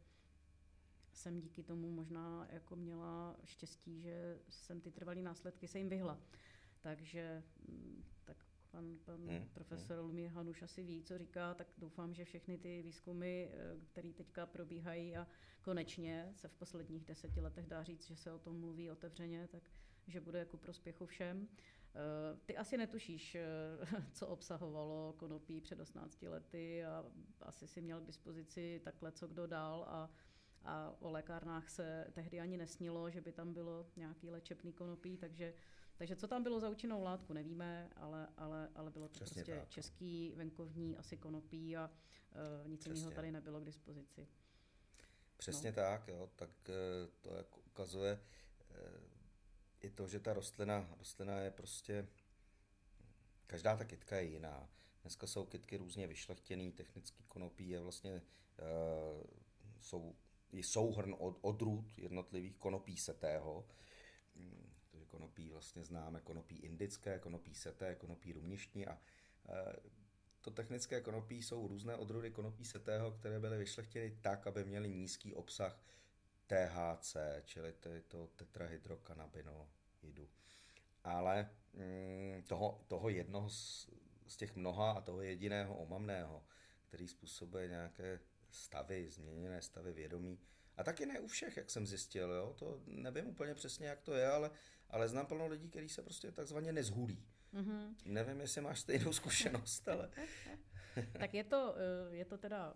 [1.12, 6.20] jsem díky tomu možná jako měla štěstí, že jsem ty trvalé následky se jim vyhla.
[6.80, 8.36] Takže mm, tak
[8.70, 9.48] pan, pan hmm.
[9.54, 10.06] profesor hmm.
[10.06, 13.50] Lumír Hanuš asi ví, co říká, tak doufám, že všechny ty výzkumy, eh,
[13.86, 15.26] které teďka probíhají a
[15.62, 19.62] konečně se v posledních deseti letech dá říct, že se o tom mluví otevřeně, tak
[20.06, 21.48] že bude jako prospěchu všem.
[21.94, 23.42] Eh, ty asi netušíš, eh,
[24.12, 27.04] co obsahovalo konopí před 18 lety a
[27.40, 30.10] asi si měl k dispozici takhle, co kdo dál a,
[30.64, 35.54] a o lékárnách se tehdy ani nesnilo, že by tam bylo nějaký léčebný konopí, takže
[35.96, 39.54] takže co tam bylo za účinnou látku, nevíme, ale, ale, ale bylo to Přesně prostě
[39.54, 39.64] tak.
[39.64, 39.70] No.
[39.70, 41.90] český venkovní asi konopí a
[42.64, 44.28] uh, nic jiného tady nebylo k dispozici.
[45.36, 45.74] Přesně no.
[45.74, 46.50] tak, jo, tak
[47.20, 48.20] to jako ukazuje,
[49.82, 52.08] i to, že ta rostlina, rostlina je prostě,
[53.46, 54.68] každá ta kytka je jiná.
[55.02, 59.24] Dneska jsou kytky různě vyšlechtěný, technický konopí je vlastně, uh,
[59.80, 60.16] jsou,
[60.52, 63.66] je souhrn od, odrůd jednotlivých konopí setého.
[64.90, 68.92] Takže konopí vlastně známe, konopí indické, konopí seté, konopí rumništní a
[69.48, 69.90] uh,
[70.40, 75.34] to technické konopí jsou různé odrůdy konopí setého, které byly vyšlechtěny tak, aby měly nízký
[75.34, 75.78] obsah
[76.52, 77.74] THC, čili
[78.08, 80.28] to tetrahydrokanabinoidu.
[81.04, 83.88] Ale mm, toho, toho jednoho z,
[84.26, 86.44] z těch mnoha a toho jediného omamného,
[86.88, 90.38] který způsobuje nějaké stavy, změněné stavy vědomí,
[90.76, 92.54] a taky ne u všech, jak jsem zjistil, jo?
[92.58, 94.50] to nevím úplně přesně, jak to je, ale,
[94.90, 97.24] ale znám plno lidí, kteří se prostě takzvaně nezhulí.
[97.54, 97.94] Mm-hmm.
[98.04, 100.10] Nevím, jestli máš stejnou zkušenost, ale...
[101.18, 102.74] tak je to, eh, je to teda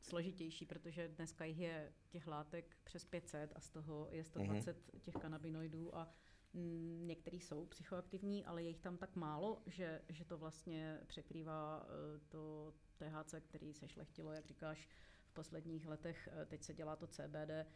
[0.00, 5.00] složitější, protože dneska jich je těch látek přes 500 a z toho je 120 mm-hmm.
[5.00, 6.14] těch kanabinoidů a
[6.52, 11.86] mm, některý jsou psychoaktivní, ale je jich tam tak málo, že, že to vlastně překrývá
[11.86, 14.88] eh, to THC, který se šlechtilo, jak říkáš,
[15.24, 16.28] v posledních letech.
[16.32, 17.66] Eh, teď se dělá to CBD,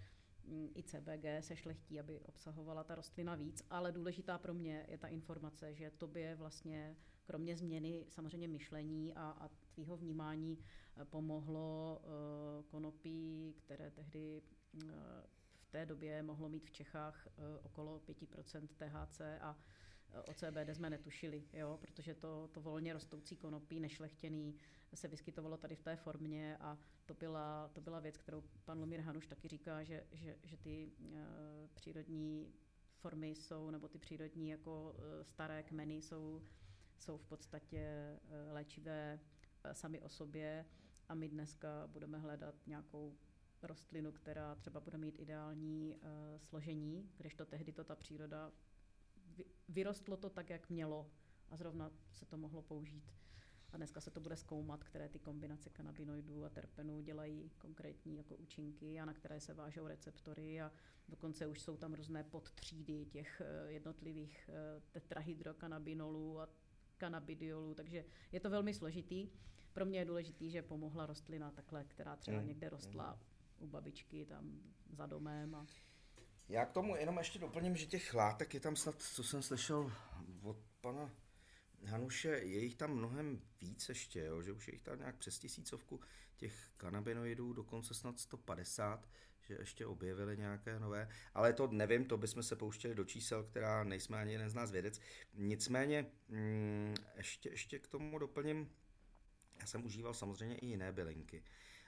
[0.44, 4.98] mm, i CBG se šlechtí, aby obsahovala ta rostlina víc, ale důležitá pro mě je
[4.98, 10.58] ta informace, že tobě vlastně kromě změny samozřejmě myšlení a, a tvýho vnímání
[10.96, 14.86] eh, pomohlo eh, konopí, které tehdy eh,
[15.60, 17.28] v té době mohlo mít v Čechách
[17.62, 19.58] okolo 5% THC a
[20.28, 24.56] o CBD jsme netušili, jo, protože to, to volně rostoucí konopí, nešlechtěný,
[24.94, 29.00] se vyskytovalo tady v té formě a to byla, to byla věc, kterou pan Lomír
[29.00, 31.16] Hanuš taky říká, že, že, že ty uh,
[31.74, 32.52] přírodní
[32.96, 36.42] formy jsou, nebo ty přírodní jako staré kmeny jsou
[37.04, 39.20] jsou v podstatě eh, léčivé
[39.64, 40.64] eh, sami o sobě
[41.08, 43.16] a my dneska budeme hledat nějakou
[43.62, 46.00] rostlinu, která třeba bude mít ideální uh,
[46.38, 48.52] složení, kdežto tehdy to ta příroda
[49.68, 51.10] vyrostlo to tak, jak mělo
[51.50, 53.12] a zrovna se to mohlo použít.
[53.72, 58.36] A dneska se to bude zkoumat, které ty kombinace kanabinoidů a terpenů dělají konkrétní jako
[58.36, 60.72] účinky a na které se vážou receptory a
[61.08, 66.48] dokonce už jsou tam různé podtřídy těch eh, jednotlivých eh, tetrahydrokanabinolů a
[66.96, 69.28] kanabidiolů, takže je to velmi složitý.
[69.72, 72.46] Pro mě je důležitý, že pomohla rostlina takhle, která třeba mm.
[72.46, 73.20] někde rostla
[73.58, 74.60] u babičky tam
[74.92, 75.54] za domem.
[75.54, 75.66] A...
[76.48, 79.92] Já k tomu jenom ještě doplním, že těch látek je tam snad, co jsem slyšel
[80.42, 81.10] od pana
[81.84, 85.38] Hanuše, je jich tam mnohem víc ještě, jo, že už je jich tam nějak přes
[85.38, 86.00] tisícovku
[86.36, 89.08] těch kanabinoidů, dokonce snad 150,
[89.48, 93.84] že ještě objevili nějaké nové, ale to nevím, to bychom se pouštěli do čísel, která
[93.84, 95.00] nejsme ani jeden z nás vědec.
[95.34, 98.70] Nicméně, mm, ještě, ještě k tomu doplním,
[99.60, 101.42] já jsem užíval samozřejmě i jiné bylinky.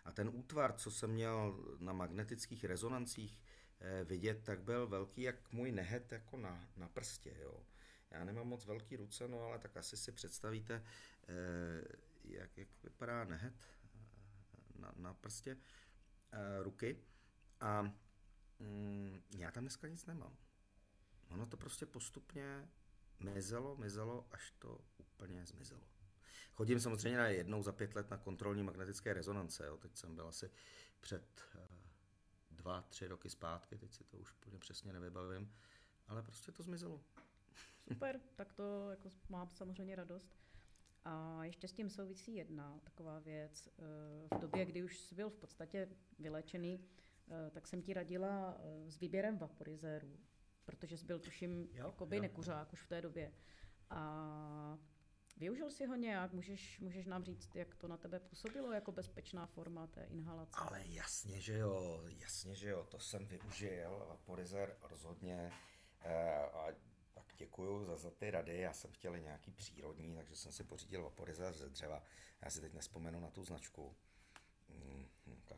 [0.05, 3.41] A ten útvar, co jsem měl na magnetických rezonancích
[3.81, 7.37] eh, vidět, tak byl velký jak můj nehet jako na, na prstě.
[7.41, 7.67] Jo.
[8.11, 10.85] Já nemám moc velký ruce, no ale tak asi si představíte,
[11.29, 11.83] eh,
[12.25, 15.57] jak, jak vypadá nehet eh, na, na prstě
[16.63, 16.97] ruky.
[17.67, 17.83] A
[18.59, 20.37] mm, já tam dneska nic nemám.
[21.31, 22.69] Ono to prostě postupně
[23.21, 25.83] mizelo, mizelo, až to úplně zmizelo.
[26.53, 29.67] Chodím samozřejmě na jednou za pět let na kontrolní magnetické rezonance.
[29.67, 29.77] Jo.
[29.77, 30.51] Teď jsem byl asi
[31.01, 31.61] před uh,
[32.51, 35.53] dva, tři roky zpátky, teď si to už úplně přesně nevybavím,
[36.07, 37.01] ale prostě to zmizelo.
[37.89, 40.37] Super, tak to jako mám samozřejmě radost.
[41.05, 43.69] A ještě s tím souvisí jedna taková věc.
[43.69, 47.06] Eh, v době, kdy už jsi byl v podstatě vylečený, eh,
[47.51, 50.19] tak jsem ti radila s výběrem vaporizérů,
[50.65, 52.23] protože jsi byl, tuším, jo, jakoby jo.
[52.23, 53.33] nekuřák už v té době.
[53.91, 54.79] A
[55.37, 56.33] Využil si ho nějak?
[56.33, 60.53] Můžeš, můžeš nám říct, jak to na tebe působilo jako bezpečná forma té inhalace?
[60.55, 65.53] Ale jasně, že jo, jasně, že jo, to jsem využil, vaporizer rozhodně.
[66.01, 66.67] E, a
[67.15, 71.03] tak děkuju za, za ty rady, já jsem chtěl nějaký přírodní, takže jsem si pořídil
[71.03, 72.03] vaporizer ze dřeva.
[72.43, 73.97] Já si teď nespomenu na tu značku.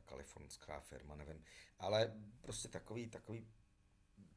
[0.09, 1.45] Kalifornská firma, nevím.
[1.79, 3.49] Ale prostě takový, takový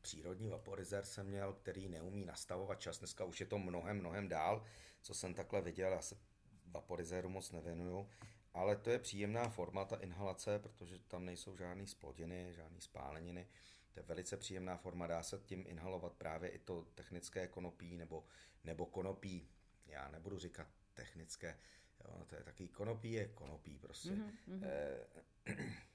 [0.02, 3.00] přírodní vaporizer jsem měl, který neumí nastavovat čas.
[3.00, 4.64] Dneska už je to mnohem, mnohem dál,
[5.02, 5.92] co jsem takhle viděl.
[5.92, 6.16] Já se
[6.66, 8.10] vaporizeru moc nevěnuju,
[8.54, 13.48] ale to je příjemná forma, ta inhalace, protože tam nejsou žádné splodiny, žádné spáleniny.
[13.94, 18.26] To je velice příjemná forma, dá se tím inhalovat právě i to technické konopí nebo,
[18.64, 19.50] nebo konopí.
[19.86, 21.58] Já nebudu říkat technické,
[22.08, 24.10] jo, to je takový konopí, je konopí prostě.
[24.10, 24.60] Mm-hmm.
[24.64, 25.56] Eh,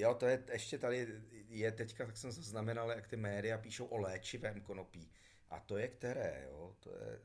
[0.00, 3.98] Jo, to je ještě tady, je teďka, tak jsem zaznamenal, jak ty média píšou o
[3.98, 5.10] léčivém konopí.
[5.50, 6.76] A to je které, jo?
[6.80, 7.20] To je,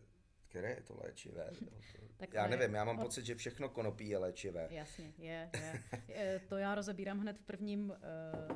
[0.47, 1.51] které je to léčivé?
[1.61, 2.07] Jo?
[2.17, 3.01] To, já nevím, já mám od...
[3.01, 4.67] pocit, že všechno konopí je léčivé.
[4.71, 5.49] Jasně, je,
[6.07, 6.41] je.
[6.49, 8.55] To já rozebírám hned v prvním, eh,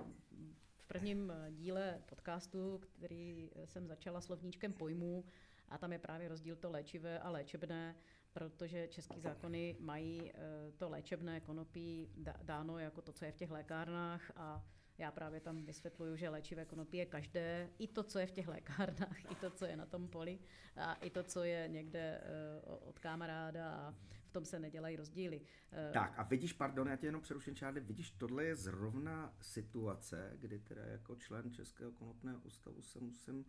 [0.77, 5.25] v prvním díle podcastu, který jsem začala slovníčkem pojmů
[5.69, 7.95] a tam je právě rozdíl to léčivé a léčebné
[8.33, 12.09] protože české zákony mají eh, to léčebné konopí
[12.43, 14.65] dáno jako to, co je v těch lékárnách a
[14.97, 18.47] já právě tam vysvětluju, že léčivé konopí je každé, i to, co je v těch
[18.47, 20.39] lékárnách, i to, co je na tom poli,
[20.75, 25.41] a i to, co je někde eh, od kamaráda a v tom se nedělají rozdíly.
[25.71, 30.33] Eh, tak a vidíš, pardon, já tě jenom přeruším, Čárdy, vidíš, tohle je zrovna situace,
[30.35, 33.45] kdy teda jako člen Českého konopného ústavu se musím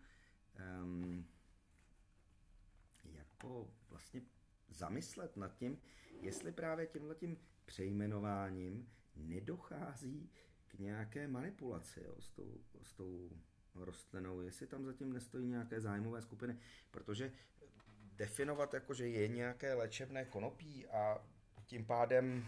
[0.82, 1.26] um,
[3.40, 4.22] jako vlastně
[4.68, 5.80] zamyslet nad tím,
[6.20, 10.30] jestli právě tímhletím přejmenováním nedochází
[10.66, 13.30] k nějaké manipulaci jo, s, tou, s tou
[13.74, 16.58] rostlinou, jestli tam zatím nestojí nějaké zájmové skupiny,
[16.90, 17.32] protože
[18.12, 21.26] definovat jako, že je nějaké léčebné konopí a
[21.66, 22.44] tím pádem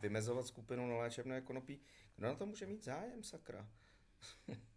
[0.00, 1.80] vymezovat skupinu na léčebné konopí,
[2.16, 3.68] kdo na to může mít zájem, sakra?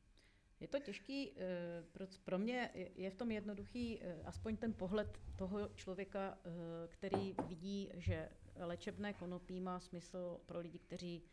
[0.60, 5.70] Je to těžký, eh, pro mě je v tom jednoduchý eh, aspoň ten pohled toho
[5.76, 6.50] člověka, eh,
[6.88, 11.24] který vidí, že léčebné konopí má smysl pro lidi, kteří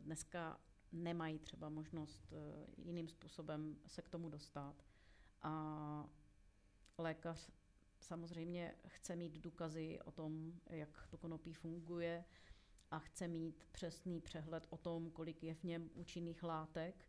[0.00, 0.60] dneska
[0.92, 2.32] nemají třeba možnost
[2.78, 4.84] jiným způsobem se k tomu dostat.
[5.42, 6.08] A
[6.98, 7.50] lékař
[8.00, 12.24] samozřejmě chce mít důkazy o tom, jak to konopí funguje
[12.90, 17.06] a chce mít přesný přehled o tom, kolik je v něm účinných látek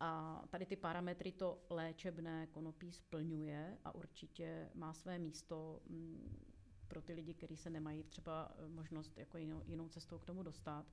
[0.00, 6.44] a tady ty parametry to léčebné konopí splňuje a určitě má své místo mm,
[6.88, 10.42] pro ty lidi, kteří se nemají třeba eh, možnost jako jinou, jinou cestou k tomu
[10.42, 10.86] dostat.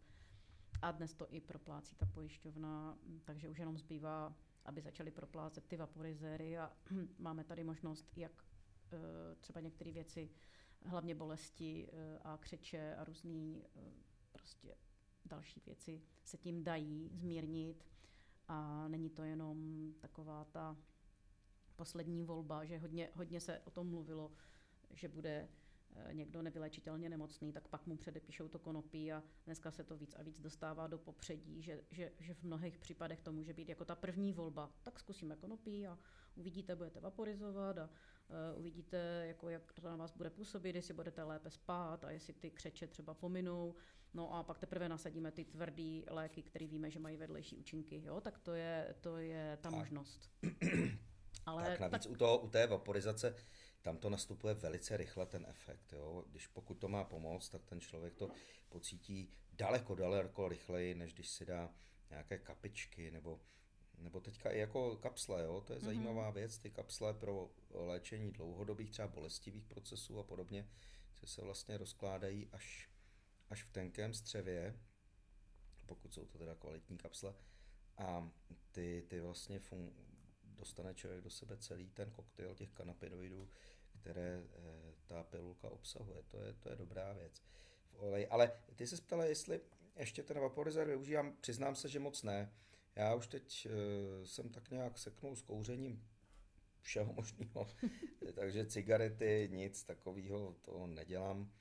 [0.81, 4.35] A dnes to i proplácí ta pojišťovna, mm, takže už jenom zbývá,
[4.65, 6.73] aby začali proplácet ty vaporizéry a
[7.19, 8.43] máme tady možnost, jak
[8.93, 8.97] eh,
[9.35, 10.29] třeba některé věci,
[10.85, 13.61] hlavně bolesti eh, a křeče a různé
[14.31, 14.75] prostě
[15.25, 17.90] další věci se tím dají zmírnit
[18.51, 20.77] a není to jenom taková ta
[21.75, 24.31] poslední volba, že hodně, hodně se o tom mluvilo,
[24.93, 25.47] že bude
[25.95, 30.15] Eh, někdo nevylečitelně nemocný, tak pak mu předepíšou to konopí a dneska se to víc
[30.15, 33.85] a víc dostává do popředí, že, že, že v mnohých případech to může být jako
[33.85, 34.71] ta první volba.
[34.83, 35.97] Tak zkusíme konopí a
[36.35, 37.89] uvidíte, budete vaporizovat a
[38.55, 42.51] uvidíte, jako jak to na vás bude působit, jestli budete lépe spát a jestli ty
[42.51, 43.75] křeče třeba pominou.
[44.13, 48.01] No a pak teprve nasadíme ty tvrdé léky, které víme, že mají vedlejší účinky.
[48.05, 48.21] Jo?
[48.21, 49.79] Tak to je, to je ta tak.
[49.79, 50.29] možnost.
[51.45, 52.11] Ale tak navíc tak...
[52.11, 53.35] U, toho, u té vaporizace
[53.81, 55.93] tam to nastupuje velice rychle ten efekt.
[55.93, 56.25] Jo?
[56.27, 58.29] Když pokud to má pomoct, tak ten člověk to
[58.69, 61.69] pocítí daleko, daleko rychleji, než když si dá
[62.09, 63.39] nějaké kapičky nebo,
[64.01, 65.43] nebo teďka i jako kapsle.
[65.43, 65.61] Jo?
[65.61, 65.85] To je mm-hmm.
[65.85, 70.67] zajímavá věc, ty kapsle pro léčení dlouhodobých třeba bolestivých procesů a podobně,
[71.13, 72.89] že se vlastně rozkládají až,
[73.49, 74.79] až v tenkém střevě,
[75.85, 77.33] pokud jsou to teda kvalitní kapsle,
[77.97, 78.31] a
[78.71, 79.91] ty, ty vlastně fun,
[80.43, 83.49] dostane člověk do sebe celý ten koktejl těch kanapinoidů,
[84.01, 86.23] které eh, ta pilulka obsahuje.
[86.27, 87.41] To je, to je dobrá věc
[87.91, 88.27] v oleji.
[88.27, 89.61] Ale ty se ptala, jestli
[89.95, 92.53] ještě ten vaporizer využívám, přiznám se, že moc ne.
[92.95, 96.07] Já už teď uh, jsem tak nějak seknul s kouřením
[96.81, 97.67] všeho možného,
[98.35, 101.51] takže cigarety, nic takového to nedělám.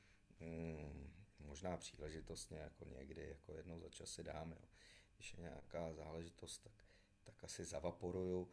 [0.40, 4.68] Hmm, možná příležitostně jako někdy, jako jednou za čas si dám, jo.
[5.16, 6.72] Když je nějaká záležitost, tak,
[7.24, 8.48] tak asi zavaporuju.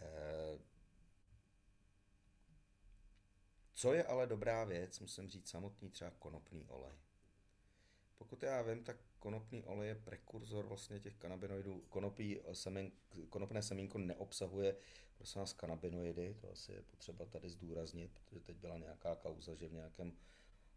[0.00, 0.58] Eh,
[3.74, 6.98] co je ale dobrá věc, musím říct samotný třeba konopný olej.
[8.18, 11.84] Pokud já vím, tak konopný olej je prekurzor vlastně těch kanabinoidů.
[11.88, 12.90] Konopí, semen,
[13.28, 14.76] konopné semínko neobsahuje
[15.18, 19.68] prosím vás kanabinoidy, to asi je potřeba tady zdůraznit, protože teď byla nějaká kauza, že
[19.68, 20.12] v nějakém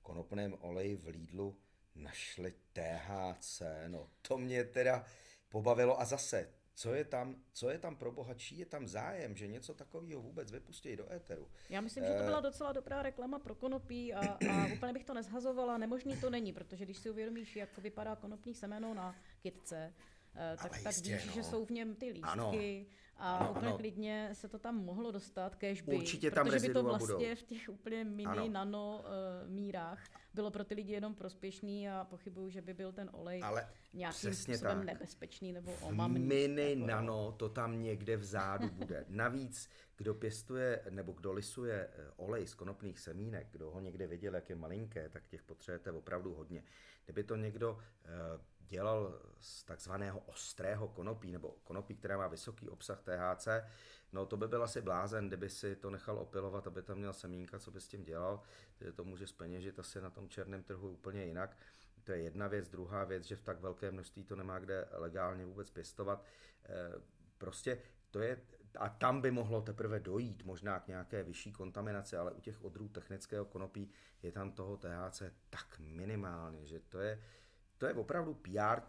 [0.01, 1.57] konopném oleji v Lidlu
[1.95, 5.05] našli THC, no to mě teda
[5.49, 9.47] pobavilo a zase co je tam, co je tam pro bohatší, je tam zájem, že
[9.47, 11.47] něco takového vůbec vypustí do éteru.
[11.69, 14.19] Já myslím, že to byla eh, docela dobrá reklama pro konopí a,
[14.51, 15.77] a úplně bych to nezhazovala.
[15.77, 19.93] Nemožný to není, protože když si uvědomíš, jak vypadá konopní semeno na kytce,
[20.35, 21.31] eh, tak, tak jistě, víš, no.
[21.31, 22.51] že jsou v něm ty lístky ano.
[23.21, 23.77] A ano, úplně ano.
[23.77, 27.35] klidně se to tam mohlo dostat, kež by, Určitě tam protože by to vlastně budou.
[27.35, 28.49] v těch úplně mini, ano.
[28.49, 30.03] nano uh, mírách
[30.33, 34.33] bylo pro ty lidi jenom prospěšný a pochybuju, že by byl ten olej Ale nějakým
[34.33, 34.85] způsobem tak.
[34.85, 36.19] nebezpečný nebo omamný.
[36.19, 39.05] Mini jako, nano to tam někde vzadu bude.
[39.09, 44.35] Navíc, kdo pěstuje nebo kdo lisuje eh, olej z konopných semínek, kdo ho někde viděl,
[44.35, 46.63] jak je malinké, tak těch potřebujete opravdu hodně.
[47.05, 48.09] Kdyby to někdo eh,
[48.71, 53.47] dělal z takzvaného ostrého konopí, nebo konopí, která má vysoký obsah THC,
[54.11, 57.59] no to by byl asi blázen, kdyby si to nechal opilovat, aby tam měl semínka,
[57.59, 58.41] co by s tím dělal,
[58.81, 61.57] že to může speněžit asi na tom černém trhu úplně jinak.
[62.03, 62.69] To je jedna věc.
[62.69, 66.25] Druhá věc, že v tak velké množství to nemá kde legálně vůbec pěstovat.
[66.65, 67.01] Eh,
[67.37, 67.81] prostě
[68.11, 68.41] to je,
[68.79, 72.89] a tam by mohlo teprve dojít možná k nějaké vyšší kontaminaci, ale u těch odrů
[72.89, 73.91] technického konopí
[74.23, 77.21] je tam toho THC tak minimálně, že to je,
[77.81, 78.81] to je opravdu PR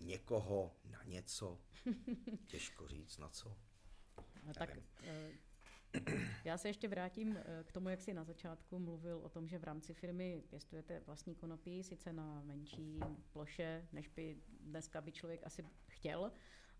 [0.00, 1.60] někoho na něco.
[2.46, 3.56] Těžko říct na co.
[4.46, 5.30] No, tak eh,
[6.44, 9.58] já se ještě vrátím eh, k tomu, jak jsi na začátku mluvil o tom, že
[9.58, 13.00] v rámci firmy pěstujete vlastní konopí, sice na menší
[13.32, 16.32] ploše, než by dneska by člověk asi chtěl,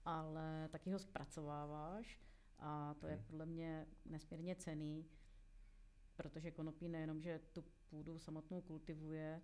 [0.04, 2.20] ale taky ho zpracováváš
[2.58, 3.24] a to je hmm.
[3.24, 5.06] podle mě nesmírně cený,
[6.16, 9.42] protože konopí nejenom, že tu půdu samotnou kultivuje,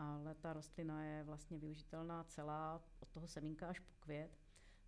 [0.00, 4.30] ale ta rostlina je vlastně využitelná celá od toho semínka až po květ.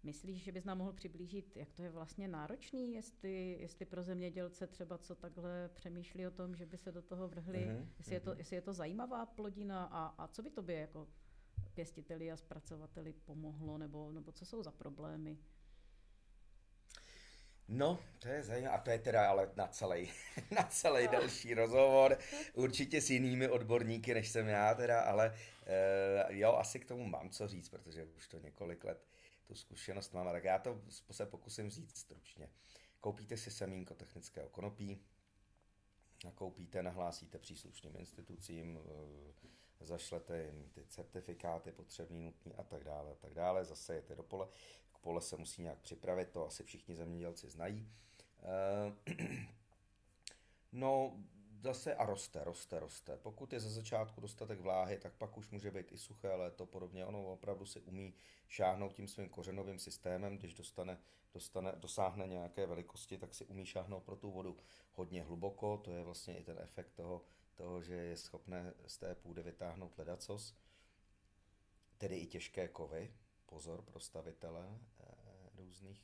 [0.02, 4.66] Myslíš, že bys nám mohl přiblížit, jak to je vlastně náročný, jestli, jestli pro zemědělce
[4.66, 7.86] třeba co takhle přemýšlí o tom, že by se do toho vrhli, mm-hmm.
[7.98, 8.38] jestli, je to, mhm.
[8.38, 11.08] jestli je to zajímavá plodina a, a co by tobě jako
[11.74, 15.38] pěstiteli a zpracovateli pomohlo, nebo, nebo co jsou za problémy?
[17.68, 18.76] No, to je zajímavé.
[18.76, 20.12] A to je teda ale na celý,
[20.50, 21.12] na celý no.
[21.12, 22.18] další rozhovor.
[22.54, 27.30] Určitě s jinými odborníky, než jsem já teda, ale uh, jo, asi k tomu mám
[27.30, 29.06] co říct, protože už to několik let
[29.44, 30.26] tu zkušenost mám.
[30.26, 32.48] Tak já to se pokusím říct stručně.
[33.00, 35.04] Koupíte si semínko technického konopí,
[36.24, 38.82] nakoupíte, nahlásíte příslušným institucím, uh,
[39.80, 44.48] zašlete jim ty certifikáty potřebný, nutný a tak dále, a tak dále, zasejete do pole
[45.02, 47.88] pole se musí nějak připravit, to asi všichni zemědělci znají.
[48.42, 49.16] Eh,
[50.72, 51.16] no,
[51.62, 53.16] zase a roste, roste, roste.
[53.16, 57.06] Pokud je ze začátku dostatek vláhy, tak pak už může být i suché léto podobně.
[57.06, 58.14] Ono opravdu si umí
[58.48, 60.98] šáhnout tím svým kořenovým systémem, když dostane,
[61.34, 64.56] dostane, dosáhne nějaké velikosti, tak si umí šáhnout pro tu vodu
[64.92, 65.76] hodně hluboko.
[65.76, 67.22] To je vlastně i ten efekt toho,
[67.54, 70.56] toho že je schopné z té půdy vytáhnout ledacos,
[71.98, 73.14] tedy i těžké kovy,
[73.46, 74.78] pozor pro stavitele
[75.72, 76.02] různých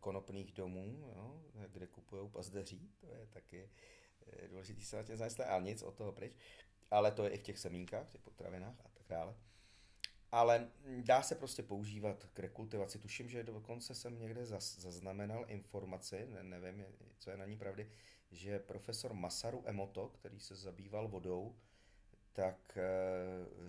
[0.00, 3.70] konopných domů, jo, kde kupují pazdeří, to je taky
[4.48, 6.32] důležitý se na tě a nic od toho pryč,
[6.90, 9.34] ale to je i v těch semínkách, v těch potravinách a tak dále.
[10.32, 10.70] Ale
[11.00, 12.98] dá se prostě používat k rekultivaci.
[12.98, 16.86] Tuším, že dokonce jsem někde zaznamenal informaci, ne, nevím,
[17.18, 17.90] co je na ní pravdy,
[18.30, 21.56] že profesor Masaru Emoto, který se zabýval vodou,
[22.32, 22.84] tak e,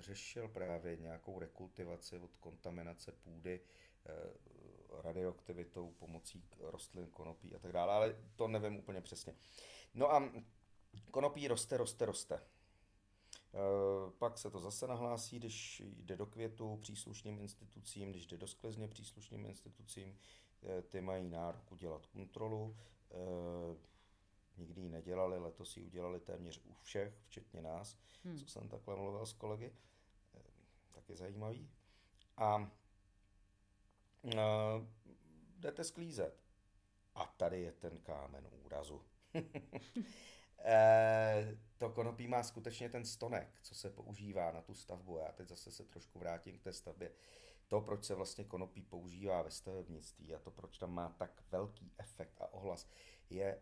[0.01, 3.61] řešil právě nějakou rekultivaci od kontaminace půdy
[4.89, 9.35] radioaktivitou pomocí rostlin, konopí a tak dále, ale to nevím úplně přesně.
[9.93, 10.31] No a
[11.11, 12.41] konopí roste, roste, roste.
[13.53, 18.47] Eh, pak se to zase nahlásí, když jde do květu příslušným institucím, když jde do
[18.47, 20.19] sklizně příslušným institucím,
[20.63, 22.77] eh, ty mají nárok udělat kontrolu.
[23.11, 23.77] Eh,
[24.57, 28.37] nikdy ji nedělali, letos ji udělali téměř u všech, včetně nás, hmm.
[28.37, 29.73] co jsem takhle mluvil s kolegy.
[30.91, 31.69] Taky zajímavý.
[32.37, 32.71] A
[35.57, 36.43] jdete sklízet.
[37.15, 39.01] A tady je ten kámen úrazu.
[40.69, 45.17] Eh, to konopí má skutečně ten stonek, co se používá na tu stavbu.
[45.17, 47.11] Já teď zase se trošku vrátím k té stavbě.
[47.67, 51.93] To, proč se vlastně konopí používá ve stavebnictví a to, proč tam má tak velký
[51.97, 52.87] efekt a ohlas,
[53.29, 53.61] je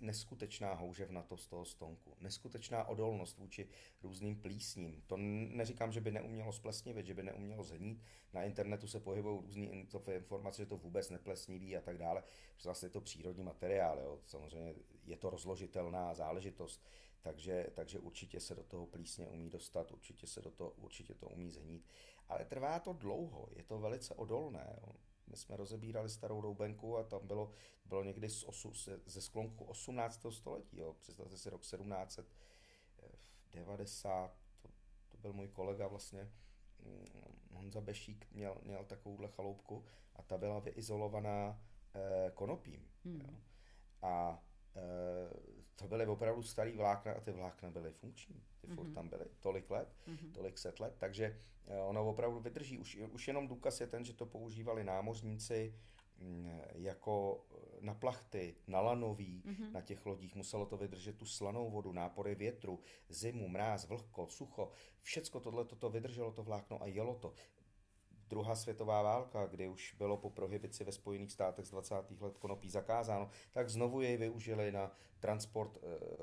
[0.00, 3.68] neskutečná houževnatost toho stonku, neskutečná odolnost vůči
[4.02, 5.02] různým plísním.
[5.06, 8.02] To neříkám, že by neumělo splesnivit, že by neumělo zhnít.
[8.32, 12.22] Na internetu se pohybují různé informace, že to vůbec neplesniví a tak dále.
[12.54, 14.20] Protože vlastně je to přírodní materiál, jo.
[14.26, 14.74] samozřejmě
[15.04, 16.84] je to rozložitelná záležitost,
[17.22, 21.28] takže, takže určitě se do toho plísně umí dostat, určitě se do toho, určitě to
[21.28, 21.88] umí zhnít.
[22.28, 24.78] Ale trvá to dlouho, je to velice odolné.
[24.80, 24.92] Jo.
[25.26, 27.50] My jsme rozebírali starou roubenku a tam bylo,
[27.84, 28.72] bylo někdy z osu,
[29.06, 30.26] ze sklonku 18.
[30.30, 30.78] století.
[30.78, 30.96] Jo.
[31.00, 34.68] Představte si rok 1790, to,
[35.08, 36.32] to byl můj kolega vlastně,
[36.78, 37.06] mm,
[37.52, 39.84] Honza Bešík měl, měl takovouhle chaloupku
[40.16, 41.60] a ta byla vyizolovaná
[41.94, 42.88] eh, konopím.
[43.04, 43.20] Hmm.
[43.20, 43.30] Jo.
[44.02, 44.42] A
[44.76, 48.42] eh, to byly opravdu starý vlákna a ty vlákna byly funkční.
[48.60, 48.74] Ty mm-hmm.
[48.74, 48.94] furt mhm.
[48.94, 50.32] tam byly tolik let, mm-hmm.
[50.32, 52.78] tolik set let, takže eh, ono opravdu vydrží.
[52.78, 55.74] Už, už jenom důkaz je ten, že to používali námořníci
[56.18, 59.72] mm, jako eh, na plachty, na lanový, mm-hmm.
[59.72, 60.34] na těch lodích.
[60.34, 64.70] Muselo to vydržet tu slanou vodu, nápory větru, zimu, mráz, vlhko, sucho.
[65.00, 67.34] Všecko tohle to vydrželo to vlákno a jelo to
[68.28, 71.94] druhá světová válka, kdy už bylo po prohibici ve Spojených státech z 20.
[72.20, 75.80] let konopí zakázáno, tak znovu jej využili na transport e,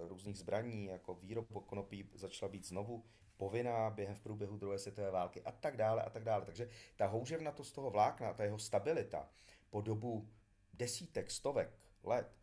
[0.08, 3.04] různých zbraní, jako výrob konopí začala být znovu
[3.40, 6.46] povinná během v průběhu druhé světové války a tak dále a tak dále.
[6.46, 9.30] Takže ta houževnatost toho vlákna, ta jeho stabilita
[9.70, 10.30] po dobu
[10.74, 12.36] desítek, stovek let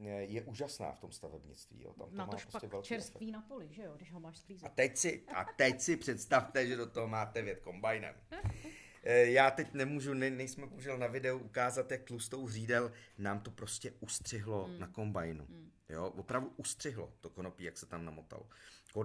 [0.00, 1.82] eh, je úžasná v tom stavebnictví.
[1.82, 1.92] Jo.
[1.92, 3.32] Tam to má to prostě pak čerství efekt.
[3.32, 4.70] na poli, že jo, když ho máš sklízet.
[4.70, 8.14] A teď si, a teď si představte, že do toho máte vět kombajnem.
[9.02, 13.50] Eh, já teď nemůžu, ne, nejsme bohužel na videu ukázat, jak tlustou řídel nám to
[13.50, 14.78] prostě ustřihlo mm.
[14.78, 15.46] na kombajnu.
[15.48, 15.70] Mm.
[15.88, 18.46] Jo, opravdu ustřihlo to konopí, jak se tam namotalo.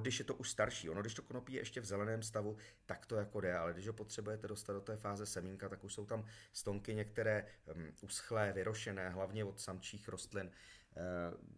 [0.02, 3.06] Když je to už starší, ono když to konopí je ještě v zeleném stavu, tak
[3.06, 6.06] to jako jde, ale když ho potřebujete dostat do té fáze semínka, tak už jsou
[6.06, 7.46] tam stonky některé
[7.76, 10.52] um, uschlé, vyrošené, hlavně od samčích rostlin,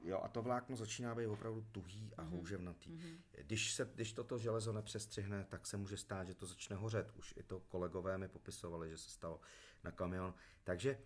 [0.03, 2.29] jo, a to vlákno začíná být opravdu tuhý a mm-hmm.
[2.29, 2.97] houževnatý.
[2.97, 3.17] Mm-hmm.
[3.43, 7.11] Když, se, když toto železo nepřestřihne, tak se může stát, že to začne hořet.
[7.15, 9.41] Už i to kolegové mi popisovali, že se stalo
[9.83, 10.33] na kamion.
[10.63, 10.99] Takže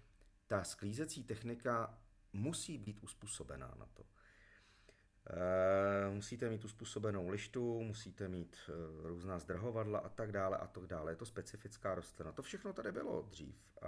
[0.48, 2.00] ta sklízecí technika
[2.34, 4.04] musí být uspůsobená na to.
[4.04, 10.88] Uh, musíte mít uspůsobenou lištu, musíte mít uh, různá zdrhovadla a tak dále a tak
[10.88, 11.12] dále.
[11.12, 12.32] Je to specifická rostlina.
[12.32, 13.88] To všechno tady bylo dřív a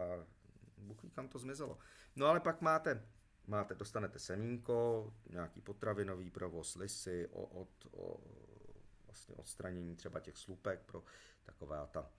[0.77, 1.77] Bůh kam to zmizelo.
[2.15, 3.07] No ale pak máte
[3.47, 8.17] máte, dostanete semínko, nějaký potravinový provoz, lisy, o, od, o,
[9.05, 11.03] vlastně odstranění třeba těch slupek pro
[11.43, 12.11] taková ta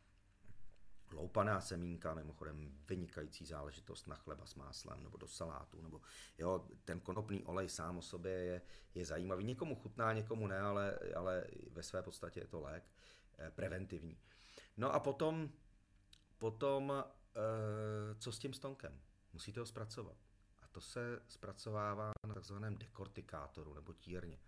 [1.12, 6.00] loupaná semínka, mimochodem vynikající záležitost na chleba s máslem nebo do salátu, nebo
[6.38, 8.62] jo, ten konopný olej sám o sobě je,
[8.94, 9.44] je zajímavý.
[9.44, 12.84] Někomu chutná, někomu ne, ale, ale ve své podstatě je to lék
[13.38, 14.18] eh, preventivní.
[14.76, 15.50] No a potom,
[16.38, 17.04] potom
[17.36, 19.00] eh, co s tím stonkem?
[19.32, 20.25] Musíte ho zpracovat
[20.76, 24.38] to se zpracovává na takzvaném dekortikátoru nebo tírně.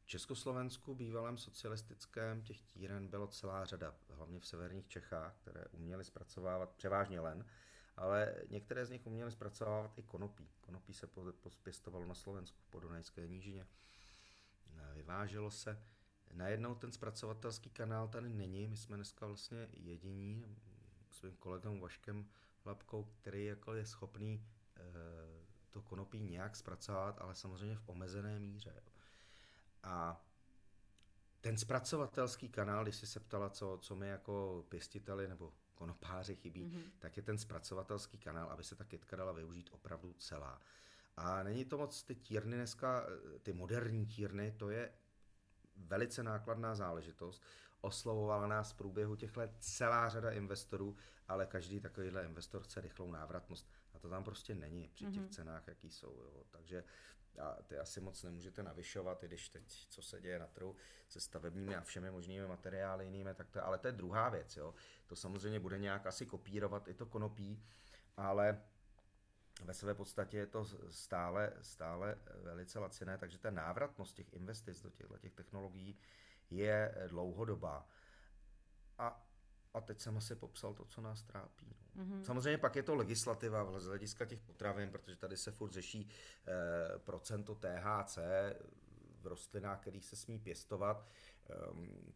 [0.00, 6.04] V Československu, bývalém socialistickém, těch tíren bylo celá řada, hlavně v severních Čechách, které uměly
[6.04, 7.46] zpracovávat převážně len,
[7.96, 10.50] ale některé z nich uměly zpracovávat i konopí.
[10.60, 11.08] Konopí se
[11.62, 13.66] pěstovalo na Slovensku, po Dunajské nížině.
[14.94, 15.82] Vyváželo se.
[16.32, 20.56] Najednou ten zpracovatelský kanál tady není, my jsme dneska vlastně jediní,
[21.10, 22.28] svým kolegou Vaškem
[22.64, 24.46] Lapkou, který jako je schopný
[25.70, 28.82] to konopí nějak zpracovat, ale samozřejmě v omezené míře.
[29.82, 30.24] A
[31.40, 36.64] ten zpracovatelský kanál, když jsi se ptala, co, co my jako pěstiteli nebo konopáři chybí,
[36.64, 36.90] mm-hmm.
[36.98, 40.60] tak je ten zpracovatelský kanál, aby se ta kytka dala využít opravdu celá.
[41.16, 43.06] A není to moc ty tírny dneska,
[43.42, 44.92] ty moderní tírny, to je
[45.76, 47.42] velice nákladná záležitost.
[47.80, 50.96] Oslovovala nás v průběhu těch let celá řada investorů,
[51.28, 53.70] ale každý takovýhle investor chce rychlou návratnost.
[53.96, 55.28] A to tam prostě není při těch mm-hmm.
[55.28, 56.20] cenách, jaký jsou.
[56.20, 56.44] Jo.
[56.50, 56.84] Takže
[57.38, 60.76] a ty asi moc nemůžete navyšovat, i když teď, co se děje na trhu
[61.08, 64.56] se stavebními a všemi možnými materiály jinými, tak to, ale to je druhá věc.
[64.56, 64.74] Jo.
[65.06, 67.64] To samozřejmě bude nějak asi kopírovat i to konopí,
[68.16, 68.62] ale
[69.64, 74.90] ve své podstatě je to stále, stále velice laciné, takže ta návratnost těch investic do
[74.90, 75.98] těchto těch technologií
[76.50, 77.88] je dlouhodobá.
[78.98, 79.26] A,
[79.76, 81.76] a teď jsem asi popsal to, co nás trápí.
[81.96, 82.22] Mm-hmm.
[82.22, 86.08] Samozřejmě pak je to legislativa z hlediska těch potravin, protože tady se furt řeší
[86.46, 88.18] eh, procento THC
[89.20, 91.08] v rostlinách, kterých se smí pěstovat,
[91.50, 91.54] eh,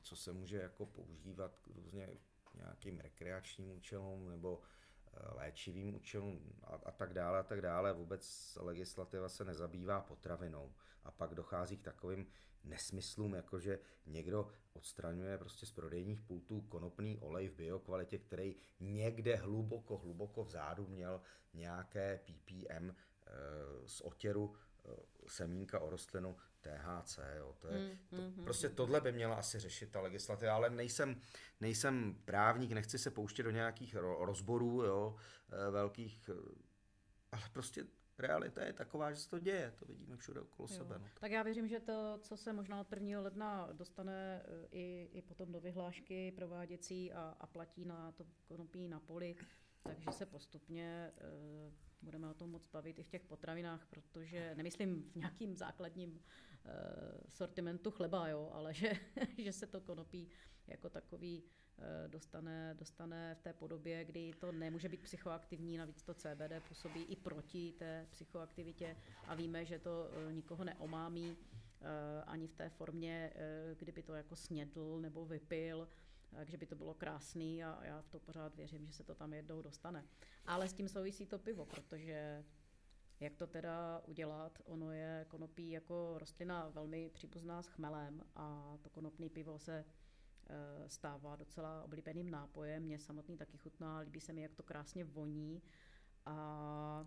[0.03, 2.09] co se může jako používat různě
[2.55, 4.61] nějakým rekreačním účelům nebo
[5.15, 7.93] Eh, léčivým účelům a, a tak dále a tak dále.
[7.93, 10.73] Vůbec legislativa se nezabývá potravinou
[11.05, 12.27] a pak dochází k takovým
[12.65, 19.37] nesmyslům, jako že někdo odstraňuje prostě z prodejních pultů konopný olej v biokvalitě, který někde
[19.37, 21.21] hluboko, hluboko vzadu měl
[21.55, 22.95] nějaké ppm e,
[23.87, 24.89] z otěru e,
[25.29, 27.19] semínka o rostlinu THC.
[27.37, 27.57] Jo.
[27.59, 28.75] To je, mm, to, mm, prostě mm.
[28.75, 31.21] tohle by měla asi řešit ta legislativa, ale nejsem,
[31.61, 35.17] nejsem právník, nechci se pouštět do nějakých rozborů jo,
[35.51, 36.55] eh, velkých, eh,
[37.33, 37.87] ale prostě
[38.21, 40.77] realita je taková, že se to děje, to vidíme všude okolo jo.
[40.77, 40.99] sebe.
[40.99, 41.07] No.
[41.21, 43.21] Tak já věřím, že to, co se možná od 1.
[43.21, 48.89] ledna dostane eh, i, i potom do vyhlášky prováděcí a, a platí na to konopí
[48.89, 49.37] na poli,
[49.83, 55.11] takže se postupně uh, budeme o tom moc bavit i v těch potravinách, protože nemyslím
[55.13, 56.21] v nějakým základním uh,
[57.29, 58.93] sortimentu chleba, jo, ale že,
[59.39, 60.29] že se to konopí
[60.67, 61.45] jako takový
[62.09, 67.17] dostane, dostane v té podobě, kdy to nemůže být psychoaktivní, navíc to CBD působí i
[67.17, 71.37] proti té psychoaktivitě a víme, že to uh, nikoho neomámí
[72.27, 73.33] ani v té formě,
[73.79, 75.89] kdyby to jako snědl nebo vypil,
[76.37, 79.33] takže by to bylo krásný a já v to pořád věřím, že se to tam
[79.33, 80.05] jednou dostane.
[80.47, 82.45] Ale s tím souvisí to pivo, protože
[83.21, 84.63] jak to teda udělat?
[84.65, 89.85] Ono je konopí jako rostlina velmi příbuzná s chmelem a to konopné pivo se
[90.87, 92.83] stává docela oblíbeným nápojem.
[92.83, 95.63] Mě samotný taky chutná, líbí se mi, jak to krásně voní.
[96.27, 97.07] A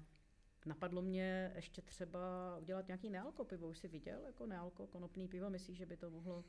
[0.65, 3.67] napadlo mě ještě třeba udělat nějaký nealko pivo.
[3.67, 5.49] Už jsi viděl jako nealko konopný pivo?
[5.49, 6.45] Myslíš, že by to mohlo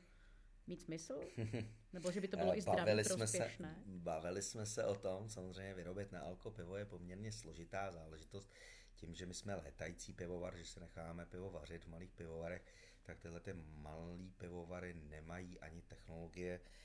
[0.67, 1.21] mít smysl?
[1.93, 3.75] Nebo že by to bylo i zdraví prospěšné?
[3.75, 8.51] Se, bavili jsme se o tom, samozřejmě vyrobit na alko pivo je poměrně složitá záležitost.
[8.95, 12.65] Tím, že my jsme létající pivovar, že se necháme pivo vařit v malých pivovarech,
[13.03, 16.84] tak tyhle ty malé pivovary nemají ani technologie eh,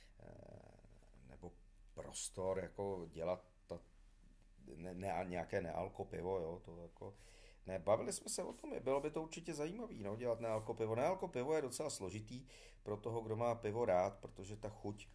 [1.29, 1.53] nebo
[1.95, 3.81] prostor jako dělat to,
[4.77, 7.15] ne, ne, nějaké nealko pivo, jo, to jako
[7.67, 10.95] ne, bavili jsme se o tom, bylo by to určitě zajímavé, no, dělat nealko pivo.
[10.95, 12.47] Nealko pivo je docela složitý
[12.83, 15.09] pro toho, kdo má pivo rád, protože ta chuť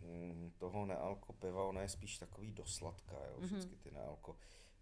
[0.00, 3.44] mm, toho nealko piva, ona je spíš takový dosladka, jo, mm-hmm.
[3.44, 4.36] vždycky ty nealko.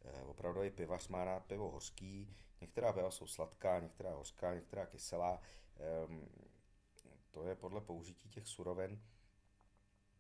[0.05, 4.87] Eh, opravdu i pivař má rád pivo hořký, některá piva jsou sladká, některá hořká, některá
[4.87, 5.41] kyselá.
[5.77, 6.29] Ehm,
[7.31, 9.03] to je podle použití těch surovin.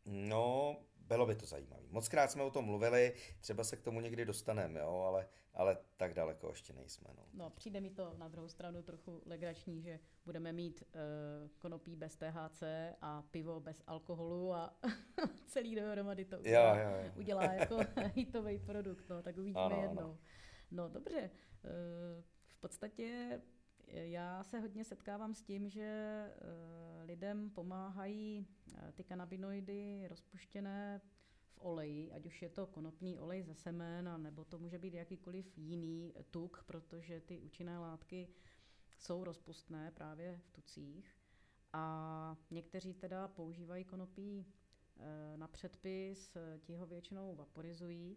[0.07, 0.76] No,
[1.07, 1.82] bylo by to zajímavé.
[1.90, 5.78] Moc krát jsme o tom mluvili, třeba se k tomu někdy dostaneme, jo, ale, ale
[5.96, 7.11] tak daleko ještě nejsme.
[7.16, 7.24] No.
[7.34, 12.16] no, přijde mi to na druhou stranu trochu legrační, že budeme mít uh, konopí bez
[12.16, 12.62] THC
[13.00, 14.78] a pivo bez alkoholu a
[15.46, 17.12] celý dohromady to udělá, jo, jo, jo.
[17.16, 17.78] udělá jako
[18.14, 20.02] hitový produkt, no, tak uvidíme ano, jednou.
[20.02, 20.18] Ano.
[20.70, 21.30] No dobře,
[21.64, 23.40] uh, v podstatě
[23.87, 31.01] já se hodně setkávám s tím, že eh, lidem pomáhají eh, ty kanabinoidy rozpuštěné
[31.55, 35.59] v oleji, ať už je to konopný olej ze semen, nebo to může být jakýkoliv
[35.59, 38.28] jiný tuk, protože ty účinné látky
[38.99, 41.16] jsou rozpustné právě v tucích.
[41.72, 44.47] A někteří teda používají konopí
[44.97, 48.16] eh, na předpis, ti ho většinou vaporizují,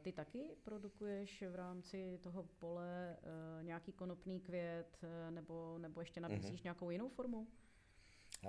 [0.00, 6.20] ty taky produkuješ v rámci toho pole eh, nějaký konopný květ eh, nebo, nebo ještě
[6.20, 6.64] nabízíš mm-hmm.
[6.64, 7.48] nějakou jinou formu?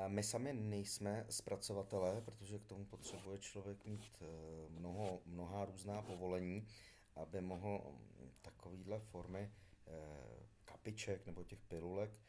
[0.08, 4.24] My sami nejsme zpracovatelé, protože k tomu potřebuje člověk mít
[4.70, 6.68] mnoho, mnoha různá povolení,
[7.16, 7.96] aby mohl
[8.42, 9.52] takovýhle formy
[10.66, 12.20] kapiček nebo těch pilulek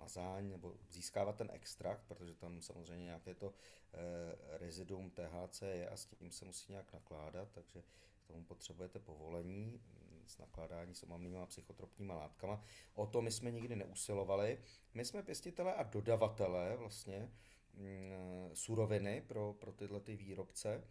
[0.00, 3.52] mazání nebo získávat ten extrakt, protože tam samozřejmě nějaké to
[3.92, 7.82] e, reziduum THC je a s tím se musí nějak nakládat, takže
[8.24, 12.64] k tomu potřebujete povolení mm, s nakládání s omamnými psychotropníma látkama.
[12.94, 14.58] O to my jsme nikdy neusilovali.
[14.94, 17.32] My jsme pěstitelé a dodavatelé vlastně
[17.74, 20.84] mm, suroviny pro, pro tyhle ty výrobce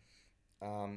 [0.62, 0.90] A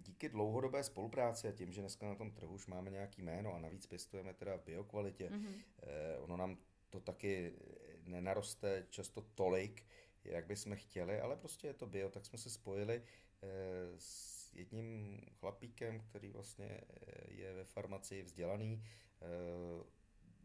[0.00, 3.58] díky dlouhodobé spolupráci a tím, že dneska na tom trhu už máme nějaký jméno a
[3.58, 5.54] navíc pěstujeme teda v biokvalitě, mm-hmm.
[5.82, 6.58] eh, ono nám
[6.94, 7.52] to taky
[8.06, 9.86] nenaroste často tolik,
[10.24, 13.02] jak bychom chtěli, ale prostě je to bio, tak jsme se spojili
[13.42, 13.48] eh,
[13.98, 18.82] s jedním chlapíkem, který vlastně eh, je ve farmacii vzdělaný,
[19.22, 19.26] eh,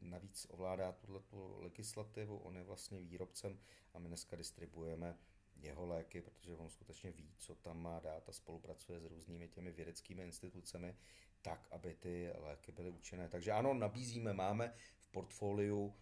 [0.02, 3.60] navíc ovládá tuto legislativu, on je vlastně výrobcem
[3.94, 5.18] a my dneska distribuujeme
[5.56, 9.72] jeho léky, protože on skutečně ví, co tam má dát a spolupracuje s různými těmi
[9.72, 10.96] vědeckými institucemi,
[11.42, 13.30] tak, aby ty léky byly účinné.
[13.30, 15.96] Takže ano, nabízíme, máme v portfoliu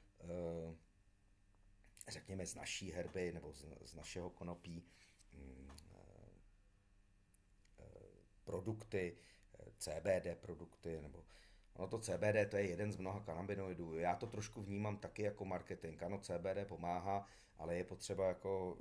[2.07, 4.85] řekněme z naší herby nebo z, z našeho konopí
[5.33, 5.69] mm,
[7.79, 7.85] eh,
[8.43, 9.17] produkty,
[9.59, 11.25] eh, CBD produkty, nebo
[11.73, 13.99] ono to CBD to je jeden z mnoha kanabinoidů.
[13.99, 16.03] Já to trošku vnímám taky jako marketing.
[16.03, 18.77] Ano, CBD pomáhá, ale je potřeba jako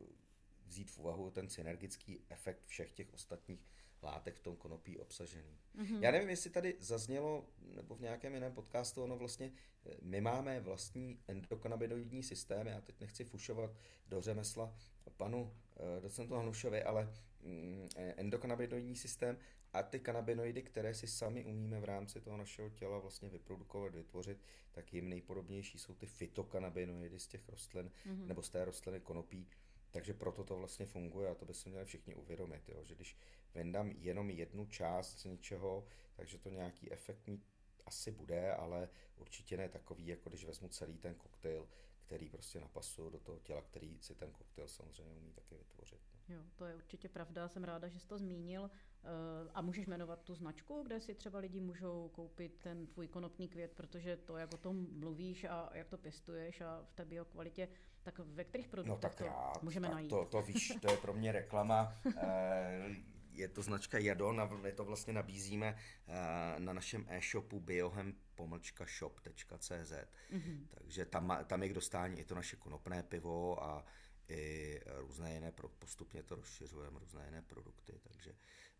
[0.66, 3.68] vzít v úvahu ten synergický efekt všech těch ostatních
[4.07, 5.59] látek v tom konopí obsažený.
[5.78, 5.98] Mm-hmm.
[6.00, 9.52] Já nevím, jestli tady zaznělo, nebo v nějakém jiném podcastu, ono vlastně,
[9.86, 13.70] eh, my máme vlastní endokanabinoidní systém, já teď nechci fušovat
[14.09, 14.74] do řemesla
[15.16, 19.38] panu eh, docentu Hanušovi, ale mm, eh, endokanabinoidní systém
[19.72, 24.38] a ty kanabinoidy, které si sami umíme v rámci toho našeho těla vlastně vyprodukovat, vytvořit,
[24.72, 28.26] tak jim nejpodobnější jsou ty fytokanabinoidy z těch rostlin, mm-hmm.
[28.26, 29.48] nebo z té rostliny konopí,
[29.90, 32.84] takže proto to vlastně funguje a to by se měli všichni uvědomit, jo?
[32.84, 33.16] že když
[33.57, 35.86] vyndám jenom jednu část z něčeho,
[36.16, 37.46] takže to nějaký efekt mít
[37.86, 41.68] asi bude, ale určitě ne takový, jako když vezmu celý ten koktejl,
[42.07, 46.00] který prostě napasuju do toho těla, který si ten koktejl samozřejmě umí taky vytvořit.
[46.12, 46.34] No.
[46.34, 48.70] Jo, to je určitě pravda, jsem ráda, že jsi to zmínil.
[49.04, 53.48] Eh, a můžeš jmenovat tu značku, kde si třeba lidi můžou koupit ten tvůj konopný
[53.48, 57.68] květ, protože to, jak o tom mluvíš a jak to pěstuješ a v té biokvalitě,
[58.02, 60.11] tak ve kterých produktech no, tak to rád, můžeme tak najít?
[60.11, 61.94] To, to víš, to je pro mě reklama.
[63.37, 66.14] Eh, je to značka Jadon a my to vlastně nabízíme eh,
[66.59, 69.93] na našem e-shopu biohem-shop.cz.
[70.32, 70.66] Mm-hmm.
[70.70, 73.84] Takže tam, tam je k dostání i to naše konopné pivo a
[74.28, 78.34] i různé jiné, postupně to rozšiřujeme, různé jiné produkty, takže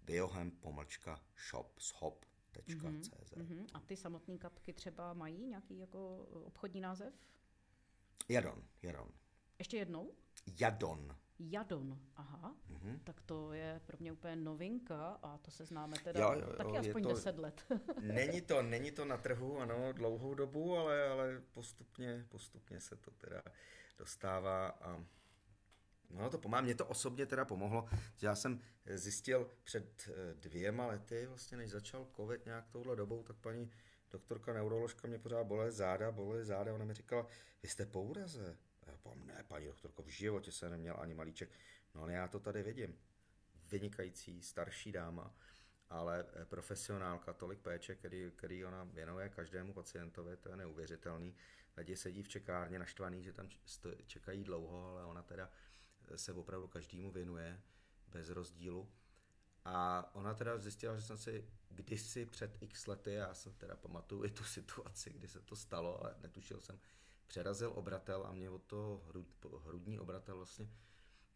[0.05, 3.35] biohem-shop, shop.cz.
[3.37, 3.67] Mm-hmm.
[3.75, 7.15] A ty samotné kapky třeba mají nějaký jako obchodní název?
[8.29, 9.09] Jadon, Jadon.
[9.59, 10.15] Ještě jednou?
[10.61, 11.17] Jadon.
[11.39, 12.99] Jadon, aha, mm-hmm.
[13.05, 16.57] tak to je pro mě úplně novinka a to se známe teda jo, jo, jo,
[16.57, 17.65] taky aspoň to, 10 let.
[18.01, 23.11] není to, není to na trhu, ano, dlouhou dobu, ale, ale postupně, postupně se to
[23.11, 23.43] teda
[23.99, 25.05] dostává a
[26.11, 26.63] no to pomáhá.
[26.63, 28.61] Mě to osobně teda pomohlo, že já jsem
[28.95, 33.71] zjistil před eh, dvěma lety, vlastně než začal covid nějak touhle dobou, tak paní
[34.11, 37.27] doktorka neuroložka mě pořád bolé záda, bolé záda, ona mi říkala,
[37.63, 38.57] vy jste po úraze.
[38.87, 41.51] Já povím, ne, paní doktorko, v životě se neměl ani malíček.
[41.95, 42.99] No ale já to tady vidím.
[43.71, 45.35] Vynikající starší dáma,
[45.91, 51.35] ale eh, profesionálka, tolik péče, který, který ona věnuje každému pacientovi, to je neuvěřitelný.
[51.77, 53.49] Lidi sedí v čekárně naštvaný, že tam
[54.07, 55.51] čekají dlouho, ale ona teda
[56.09, 57.61] eh, se opravdu každému věnuje
[58.09, 58.93] bez rozdílu.
[59.65, 64.25] A ona teda zjistila, že jsem si kdysi před x lety, já jsem teda pamatuju
[64.25, 66.81] i tu situaci, kdy se to stalo, ale netušil jsem,
[67.27, 69.27] přerazil obratel a mě od toho hrud,
[69.65, 70.69] hrudní obratel vlastně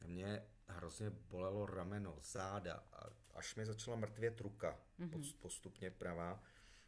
[0.05, 5.34] mě hrozně bolelo rameno, záda a až mi začala mrtvět ruka, mm-hmm.
[5.41, 6.43] postupně pravá,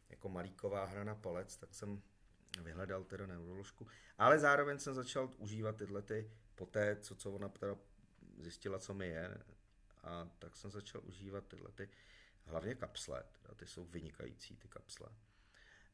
[0.09, 2.01] jako malíková hra na palec, tak jsem
[2.61, 3.87] vyhledal teda neuroložku,
[4.17, 7.75] ale zároveň jsem začal užívat tyhle ty, poté, co, co ona teda
[8.37, 9.37] zjistila, co mi je,
[10.03, 11.89] a tak jsem začal užívat tyhle ty,
[12.45, 15.07] hlavně kapsle, teda ty jsou vynikající ty kapsle,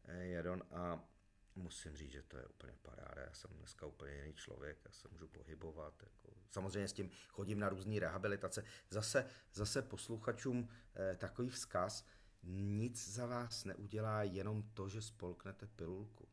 [0.06, 1.04] eh, Jedon a
[1.60, 3.22] musím říct, že to je úplně paráda.
[3.22, 6.04] Já jsem dneska úplně jiný člověk, já se můžu pohybovat.
[6.04, 6.34] Jako.
[6.52, 8.64] Samozřejmě s tím chodím na různé rehabilitace.
[8.90, 12.06] Zase, zase posluchačům eh, takový vzkaz,
[12.44, 16.28] nic za vás neudělá jenom to, že spolknete pilulku.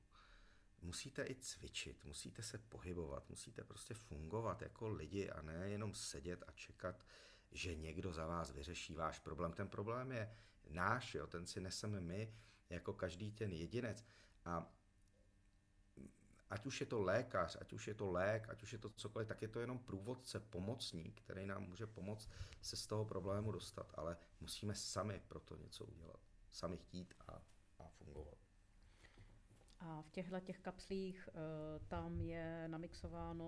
[0.82, 6.44] Musíte i cvičit, musíte se pohybovat, musíte prostě fungovat jako lidi a ne jenom sedět
[6.46, 7.04] a čekat,
[7.52, 9.52] že někdo za vás vyřeší váš problém.
[9.52, 10.36] Ten problém je
[10.70, 12.34] náš, jo, ten si neseme my,
[12.70, 14.04] jako každý ten jedinec.
[14.44, 14.72] A
[16.50, 19.28] ať už je to lékař, ať už je to lék, ať už je to cokoliv,
[19.28, 22.30] tak je to jenom průvodce, pomocník, který nám může pomoct
[22.62, 26.20] se z toho problému dostat, ale musíme sami pro to něco udělat.
[26.50, 27.42] Sami chtít a,
[27.78, 28.38] a fungovat.
[29.80, 31.32] A v těchto těch kapslích e,
[31.88, 33.46] tam je namixováno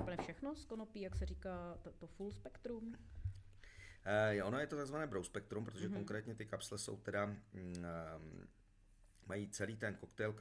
[0.00, 2.94] úplně všechno z konopí, jak se říká, to, to full spektrum?
[4.04, 5.94] E, ono je to takzvané broad spektrum, protože mm-hmm.
[5.94, 7.84] konkrétně ty kapsle jsou teda mm,
[9.28, 10.34] mají celý ten koktejl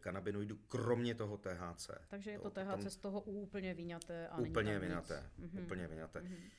[0.00, 1.90] kanabinoidů, kromě toho THC.
[2.08, 5.62] Takže je to THC z toho úplně vyňaté a Úplně vyňaté, mm-hmm.
[5.62, 6.20] úplně vyňaté.
[6.20, 6.50] Mm-hmm.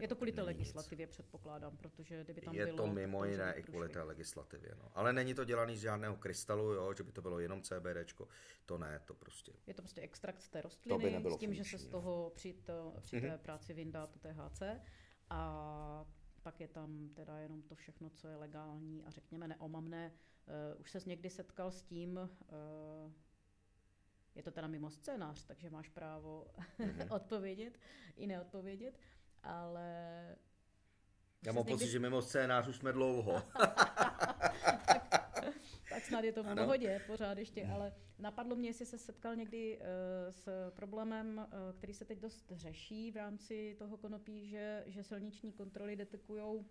[0.00, 1.10] Je to kvůli té legislativě, nic.
[1.10, 2.76] předpokládám, protože kdyby tam je bylo...
[2.76, 4.90] Je to mimo jiné i kvůli té legislativě, no.
[4.94, 8.28] Ale není to dělaný z žádného krystalu, jo, že by to bylo jenom CBDčko,
[8.66, 9.52] to ne, to prostě.
[9.66, 11.84] Je to prostě extrakt z té rostliny, to by s tím, funkční, že se z
[11.84, 11.90] no.
[11.90, 13.38] toho při, to, při té mm-hmm.
[13.38, 14.62] práci vyndá to THC
[15.30, 16.06] a
[16.42, 20.12] pak je tam teda jenom to všechno, co je legální a řekněme neomamné.
[20.46, 23.12] Uh, už se někdy setkal s tím, uh,
[24.34, 26.46] je to teda mimo scénář, takže máš právo
[26.78, 27.06] mm-hmm.
[27.14, 27.78] odpovědět
[28.16, 28.98] i neodpovědět,
[29.42, 30.26] ale...
[31.46, 31.92] Já mám pocit, někdy...
[31.92, 33.42] že mimo scénář už jsme dlouho.
[33.58, 35.22] tak,
[35.88, 39.78] tak snad je to v pohodě pořád ještě, ale napadlo mě, jestli se setkal někdy
[39.78, 39.84] uh,
[40.30, 45.52] s problémem, uh, který se teď dost řeší v rámci toho konopí, že, že silniční
[45.52, 46.64] kontroly detekují uh,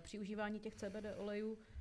[0.00, 1.79] při užívání těch CBD olejů Eh,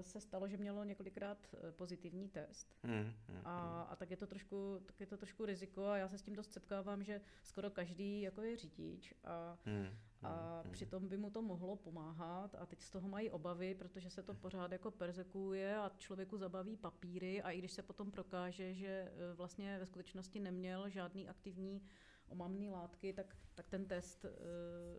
[0.00, 2.76] se stalo, že mělo několikrát eh, pozitivní test.
[2.82, 3.92] Hmm, hmm, a, hmm.
[3.92, 6.36] a tak, je to trošku, tak je to trošku riziko a já se s tím
[6.36, 9.88] dost setkávám, že skoro každý jako je řidič a, hmm,
[10.22, 10.72] a hmm.
[10.72, 14.34] přitom by mu to mohlo pomáhat a teď z toho mají obavy, protože se to
[14.34, 19.34] pořád jako perzekuje a člověku zabaví papíry a i když se potom prokáže, že eh,
[19.34, 21.82] vlastně ve skutečnosti neměl žádný aktivní
[22.28, 24.30] omamné látky, tak, tak ten test uh,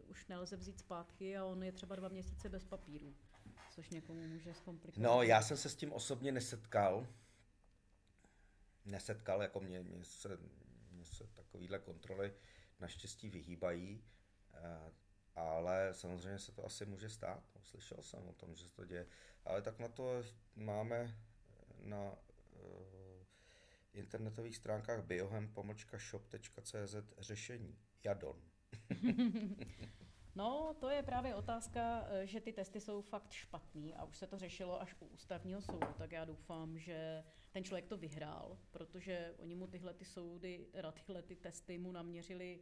[0.09, 3.15] už nelze vzít zpátky a on je třeba dva měsíce bez papíru
[3.71, 5.03] což někomu může zkomplikovat.
[5.03, 7.07] No, já jsem se s tím osobně nesetkal.
[8.85, 10.37] Nesetkal, jako mě, mě, se,
[10.91, 12.33] mě se takovýhle kontroly
[12.79, 14.03] naštěstí vyhýbají,
[14.53, 14.91] eh,
[15.35, 17.43] ale samozřejmě se to asi může stát.
[17.55, 19.07] No, slyšel jsem o tom, že se to děje.
[19.45, 20.23] Ale tak na to
[20.55, 21.17] máme
[21.83, 22.17] na uh,
[23.93, 27.79] internetových stránkách biohem-shop.cz řešení.
[28.03, 28.41] Jadon.
[30.35, 34.27] No, to je právě otázka, eh, že ty testy jsou fakt špatný a už se
[34.27, 39.33] to řešilo až u ústavního soudu, tak já doufám, že ten člověk to vyhrál, protože
[39.37, 42.59] oni mu tyhle ty soudy, tyhle ty testy mu naměřili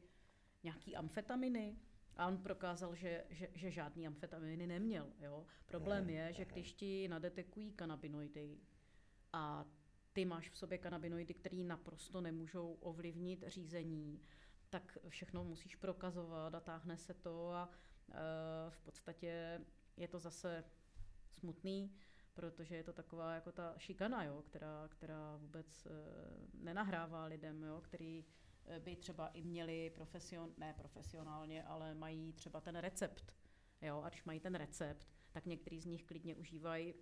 [0.63, 1.77] nějaký amfetaminy,
[2.17, 5.13] a on prokázal, že, že, že žádný amfetaminy neměl.
[5.19, 5.45] Jo?
[5.67, 8.57] Problém je, že když ti nadetekují kanabinoidy
[9.33, 9.65] a
[10.13, 14.21] ty máš v sobě kanabinoidy, které naprosto nemůžou ovlivnit řízení,
[14.73, 18.15] tak všechno musíš prokazovat a táhne se to a e,
[18.69, 19.61] v podstatě
[19.97, 20.63] je to zase
[21.31, 21.95] smutný,
[22.33, 25.89] protože je to taková jako ta šikana, jo, která, která vůbec e,
[26.53, 28.25] nenahrává lidem, jo, který
[28.65, 33.33] e, by třeba i měli profesion, ne profesionálně, ale mají třeba ten recept.
[33.81, 36.93] Jo, a když mají ten recept, tak některý z nich klidně užívají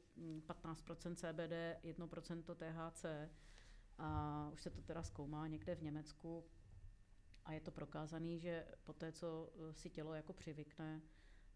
[0.47, 3.05] 15% CBD, 1% THC
[3.97, 6.45] a už se to teda zkoumá někde v Německu,
[7.45, 11.01] a je to prokázané, že po té, co eh, si tělo jako přivykne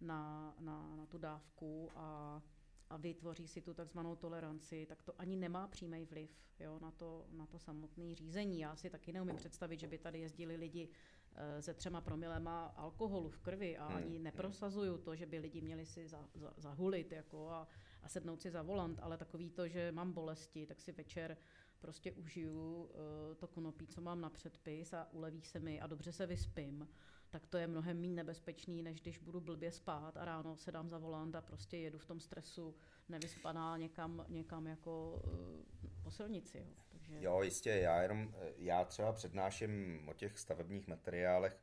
[0.02, 2.42] na, na, na tu dávku a,
[2.90, 7.26] a vytvoří si tu takzvanou toleranci, tak to ani nemá přímý vliv jo, na, to,
[7.32, 8.60] na to samotné řízení.
[8.60, 10.90] Já si taky neumím představit, že by tady jezdili lidi
[11.36, 14.24] eh, se třema promilema alkoholu v krvi a hmm, ani hmm.
[14.24, 17.68] neprosazuju to, že by lidi měli si za, za, zahulit jako a,
[18.02, 21.38] a sednout si za volant, ale takový to, že mám bolesti, tak si večer
[21.86, 26.12] prostě užiju uh, to konopí, co mám na předpis a uleví se mi a dobře
[26.12, 26.88] se vyspím,
[27.30, 30.90] tak to je mnohem méně nebezpečný, než když budu blbě spát a ráno se dám
[30.90, 32.76] za volant a prostě jedu v tom stresu
[33.10, 36.58] nevyspaná někam, někam jako uh, po silnici.
[36.58, 36.84] Jo.
[36.90, 37.18] Takže...
[37.20, 41.60] jo, jistě, já jenom, já třeba přednáším o těch stavebních materiálech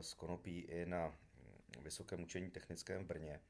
[0.00, 1.14] z konopí i na
[1.82, 3.40] Vysokém učení technickém v Brně,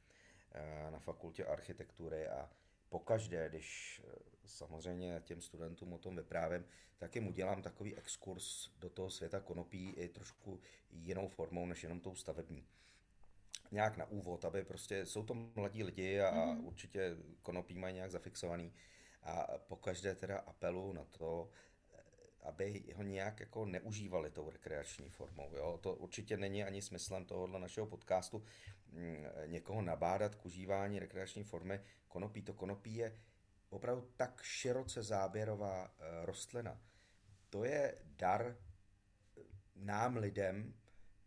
[0.90, 2.50] na fakultě architektury a
[2.94, 4.02] pokaždé, když
[4.46, 6.64] samozřejmě těm studentům o tom vyprávím,
[6.98, 12.00] tak jim udělám takový exkurs do toho světa konopí i trošku jinou formou, než jenom
[12.00, 12.66] tou stavební.
[13.70, 16.66] Nějak na úvod, aby prostě, jsou to mladí lidi a mm.
[16.66, 18.72] určitě konopí mají nějak zafixovaný
[19.22, 21.50] a pokaždé teda apelu na to,
[22.42, 25.50] aby ho nějak jako neužívali tou rekreační formou.
[25.56, 25.78] Jo?
[25.82, 28.44] To určitě není ani smyslem tohohle našeho podcastu
[29.46, 32.42] někoho nabádat k užívání rekreační formy konopí.
[32.42, 33.12] To konopí je
[33.70, 36.80] opravdu tak široce záběrová eh, rostlina.
[37.50, 39.42] To je dar eh,
[39.76, 40.74] nám lidem,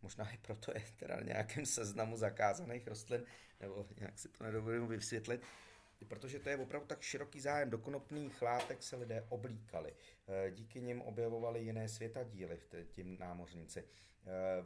[0.02, 3.24] možná i proto je teda na nějakém seznamu zakázaných rostlin,
[3.60, 5.42] nebo nějak si to nedovolím vysvětlit,
[6.08, 7.70] protože to je opravdu tak široký zájem.
[7.70, 9.92] Do konopných látek se lidé oblíkali.
[10.28, 12.60] Eh, díky nim objevovali jiné světadíly,
[12.90, 13.84] tím námořníci.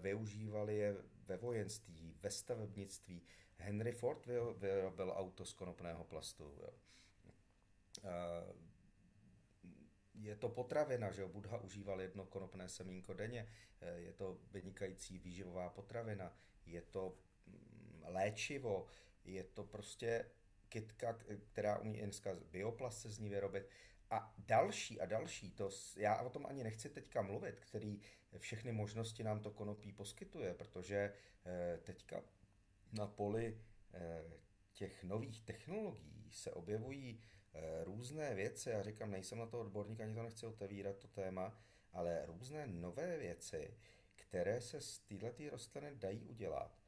[0.00, 0.96] Využívali je
[1.26, 3.22] ve vojenství, ve stavebnictví.
[3.56, 6.44] Henry Ford vyrobil auto z konopného plastu.
[6.44, 6.68] Jo.
[8.04, 8.52] Eh,
[10.14, 11.28] je to potravina, že jo?
[11.28, 13.48] Budha užíval jedno konopné semínko denně,
[13.80, 16.36] eh, je to vynikající výživová potravina,
[16.66, 18.86] je to mm, léčivo,
[19.24, 20.30] je to prostě
[20.68, 23.68] kytka, která umí i dneska bioplast se z ní vyrobit
[24.10, 28.00] a další a další, to já o tom ani nechci teďka mluvit, který
[28.38, 31.12] všechny možnosti nám to konopí poskytuje, protože
[31.44, 32.22] eh, teďka
[32.92, 33.60] na poli
[33.94, 34.24] eh,
[34.72, 37.20] těch nových technologií se objevují
[37.54, 41.58] eh, různé věci, já říkám, nejsem na to odborník, ani to nechci otevírat to téma,
[41.92, 43.76] ale různé nové věci,
[44.14, 46.78] které se z této rostliny dají udělat.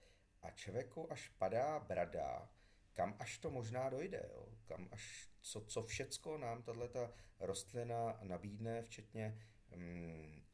[0.43, 2.51] A člověku až padá brada,
[2.95, 4.49] kam až to možná dojde, jo?
[4.65, 9.39] kam až, co, co všecko nám tato rostlina nabídne, včetně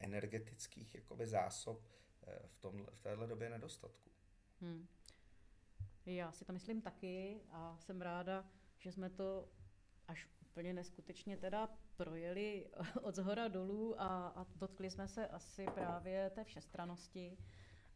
[0.00, 1.82] energetických jakoby, zásob
[2.26, 4.10] eh, v, tom, v téhle době nedostatku.
[4.60, 4.86] Hmm.
[6.06, 8.44] Já si to myslím taky a jsem ráda,
[8.78, 9.48] že jsme to
[10.08, 12.66] až úplně neskutečně teda projeli
[13.02, 17.38] od zhora dolů a, a dotkli jsme se asi právě té všestranosti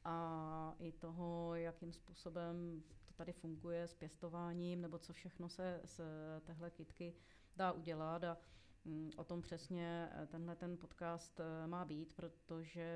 [0.04, 6.00] a i toho, jakým způsobem to tady funguje s pěstováním, nebo co všechno se z
[6.44, 7.14] téhle kitky
[7.56, 8.38] dá udělat a mm,
[9.16, 12.86] o tom přesně eh, tenhle ten podcast eh, má být, protože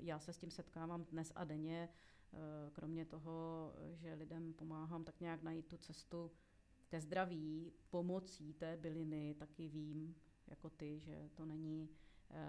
[0.00, 1.88] já se s tím setkávám dnes a denně,
[2.32, 2.38] eh,
[2.72, 6.32] kromě toho, že lidem pomáhám tak nějak najít tu cestu
[6.88, 10.16] ke zdraví pomocí té byliny, taky vím,
[10.46, 11.88] jako ty, že to není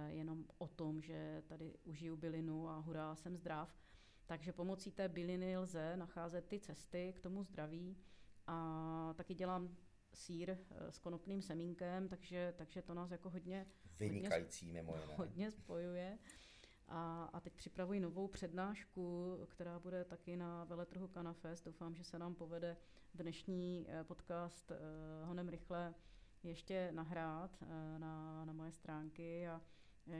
[0.07, 3.79] jenom o tom, že tady užiju bylinu a hurá, jsem zdrav,
[4.25, 7.97] takže pomocí té byliny lze nacházet ty cesty k tomu zdraví.
[8.47, 9.77] A taky dělám
[10.17, 13.65] sír eh, s konopným semínkem, takže, takže to nás jako hodně,
[13.99, 15.15] Vynikající hodně, mimo jiné.
[15.15, 16.17] hodně spojuje.
[16.87, 21.65] A, a teď připravuji novou přednášku, která bude taky na veletrhu Canafest.
[21.65, 22.77] Doufám, že se nám povede
[23.13, 24.75] dnešní eh, podcast eh,
[25.25, 25.93] honem rychle
[26.43, 27.63] ještě nahrát
[27.97, 29.61] na, na moje stránky a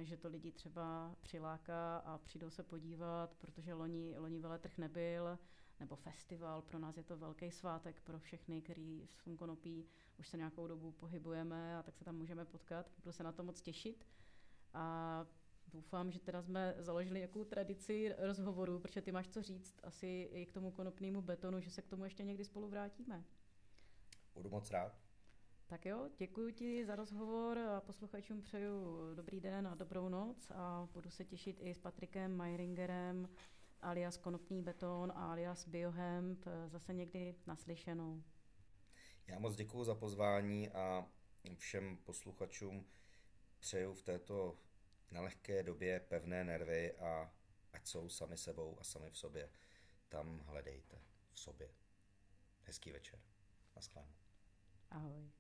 [0.02, 5.40] že to lidi třeba přiláká a přijdou se podívat, protože loni, loni veletrh nebyl,
[5.80, 9.86] nebo festival, pro nás je to velký svátek pro všechny, který v tom konopí
[10.20, 12.92] už se nějakou dobu pohybujeme a tak se tam můžeme potkat.
[13.04, 14.08] Budu se na to moc těšit.
[14.74, 15.26] A
[15.68, 20.46] doufám, že teda jsme založili nějakou tradici rozhovoru, protože ty máš co říct asi i
[20.46, 23.24] k tomu konopnému betonu, že se k tomu ještě někdy spolu vrátíme.
[24.36, 25.08] Budu moc rád.
[25.68, 30.88] Tak jo, děkuji ti za rozhovor a posluchačům přeju dobrý den a dobrou noc a
[30.94, 33.30] budu se těšit i s Patrikem Meiringerem
[33.82, 38.24] alias Konopný beton alias Biohemp zase někdy naslyšenou.
[39.28, 41.08] Já moc děkuji za pozvání a
[41.58, 42.88] všem posluchačům
[43.60, 44.58] přeju v této
[45.12, 47.34] nelehké době pevné nervy a
[47.74, 49.50] ať jsou sami sebou a sami v sobě.
[50.10, 51.02] Tam hledejte
[51.34, 51.70] v sobě.
[52.64, 53.20] Hezký večer.
[53.76, 54.16] Naschledanou.
[54.90, 55.32] Ahoj.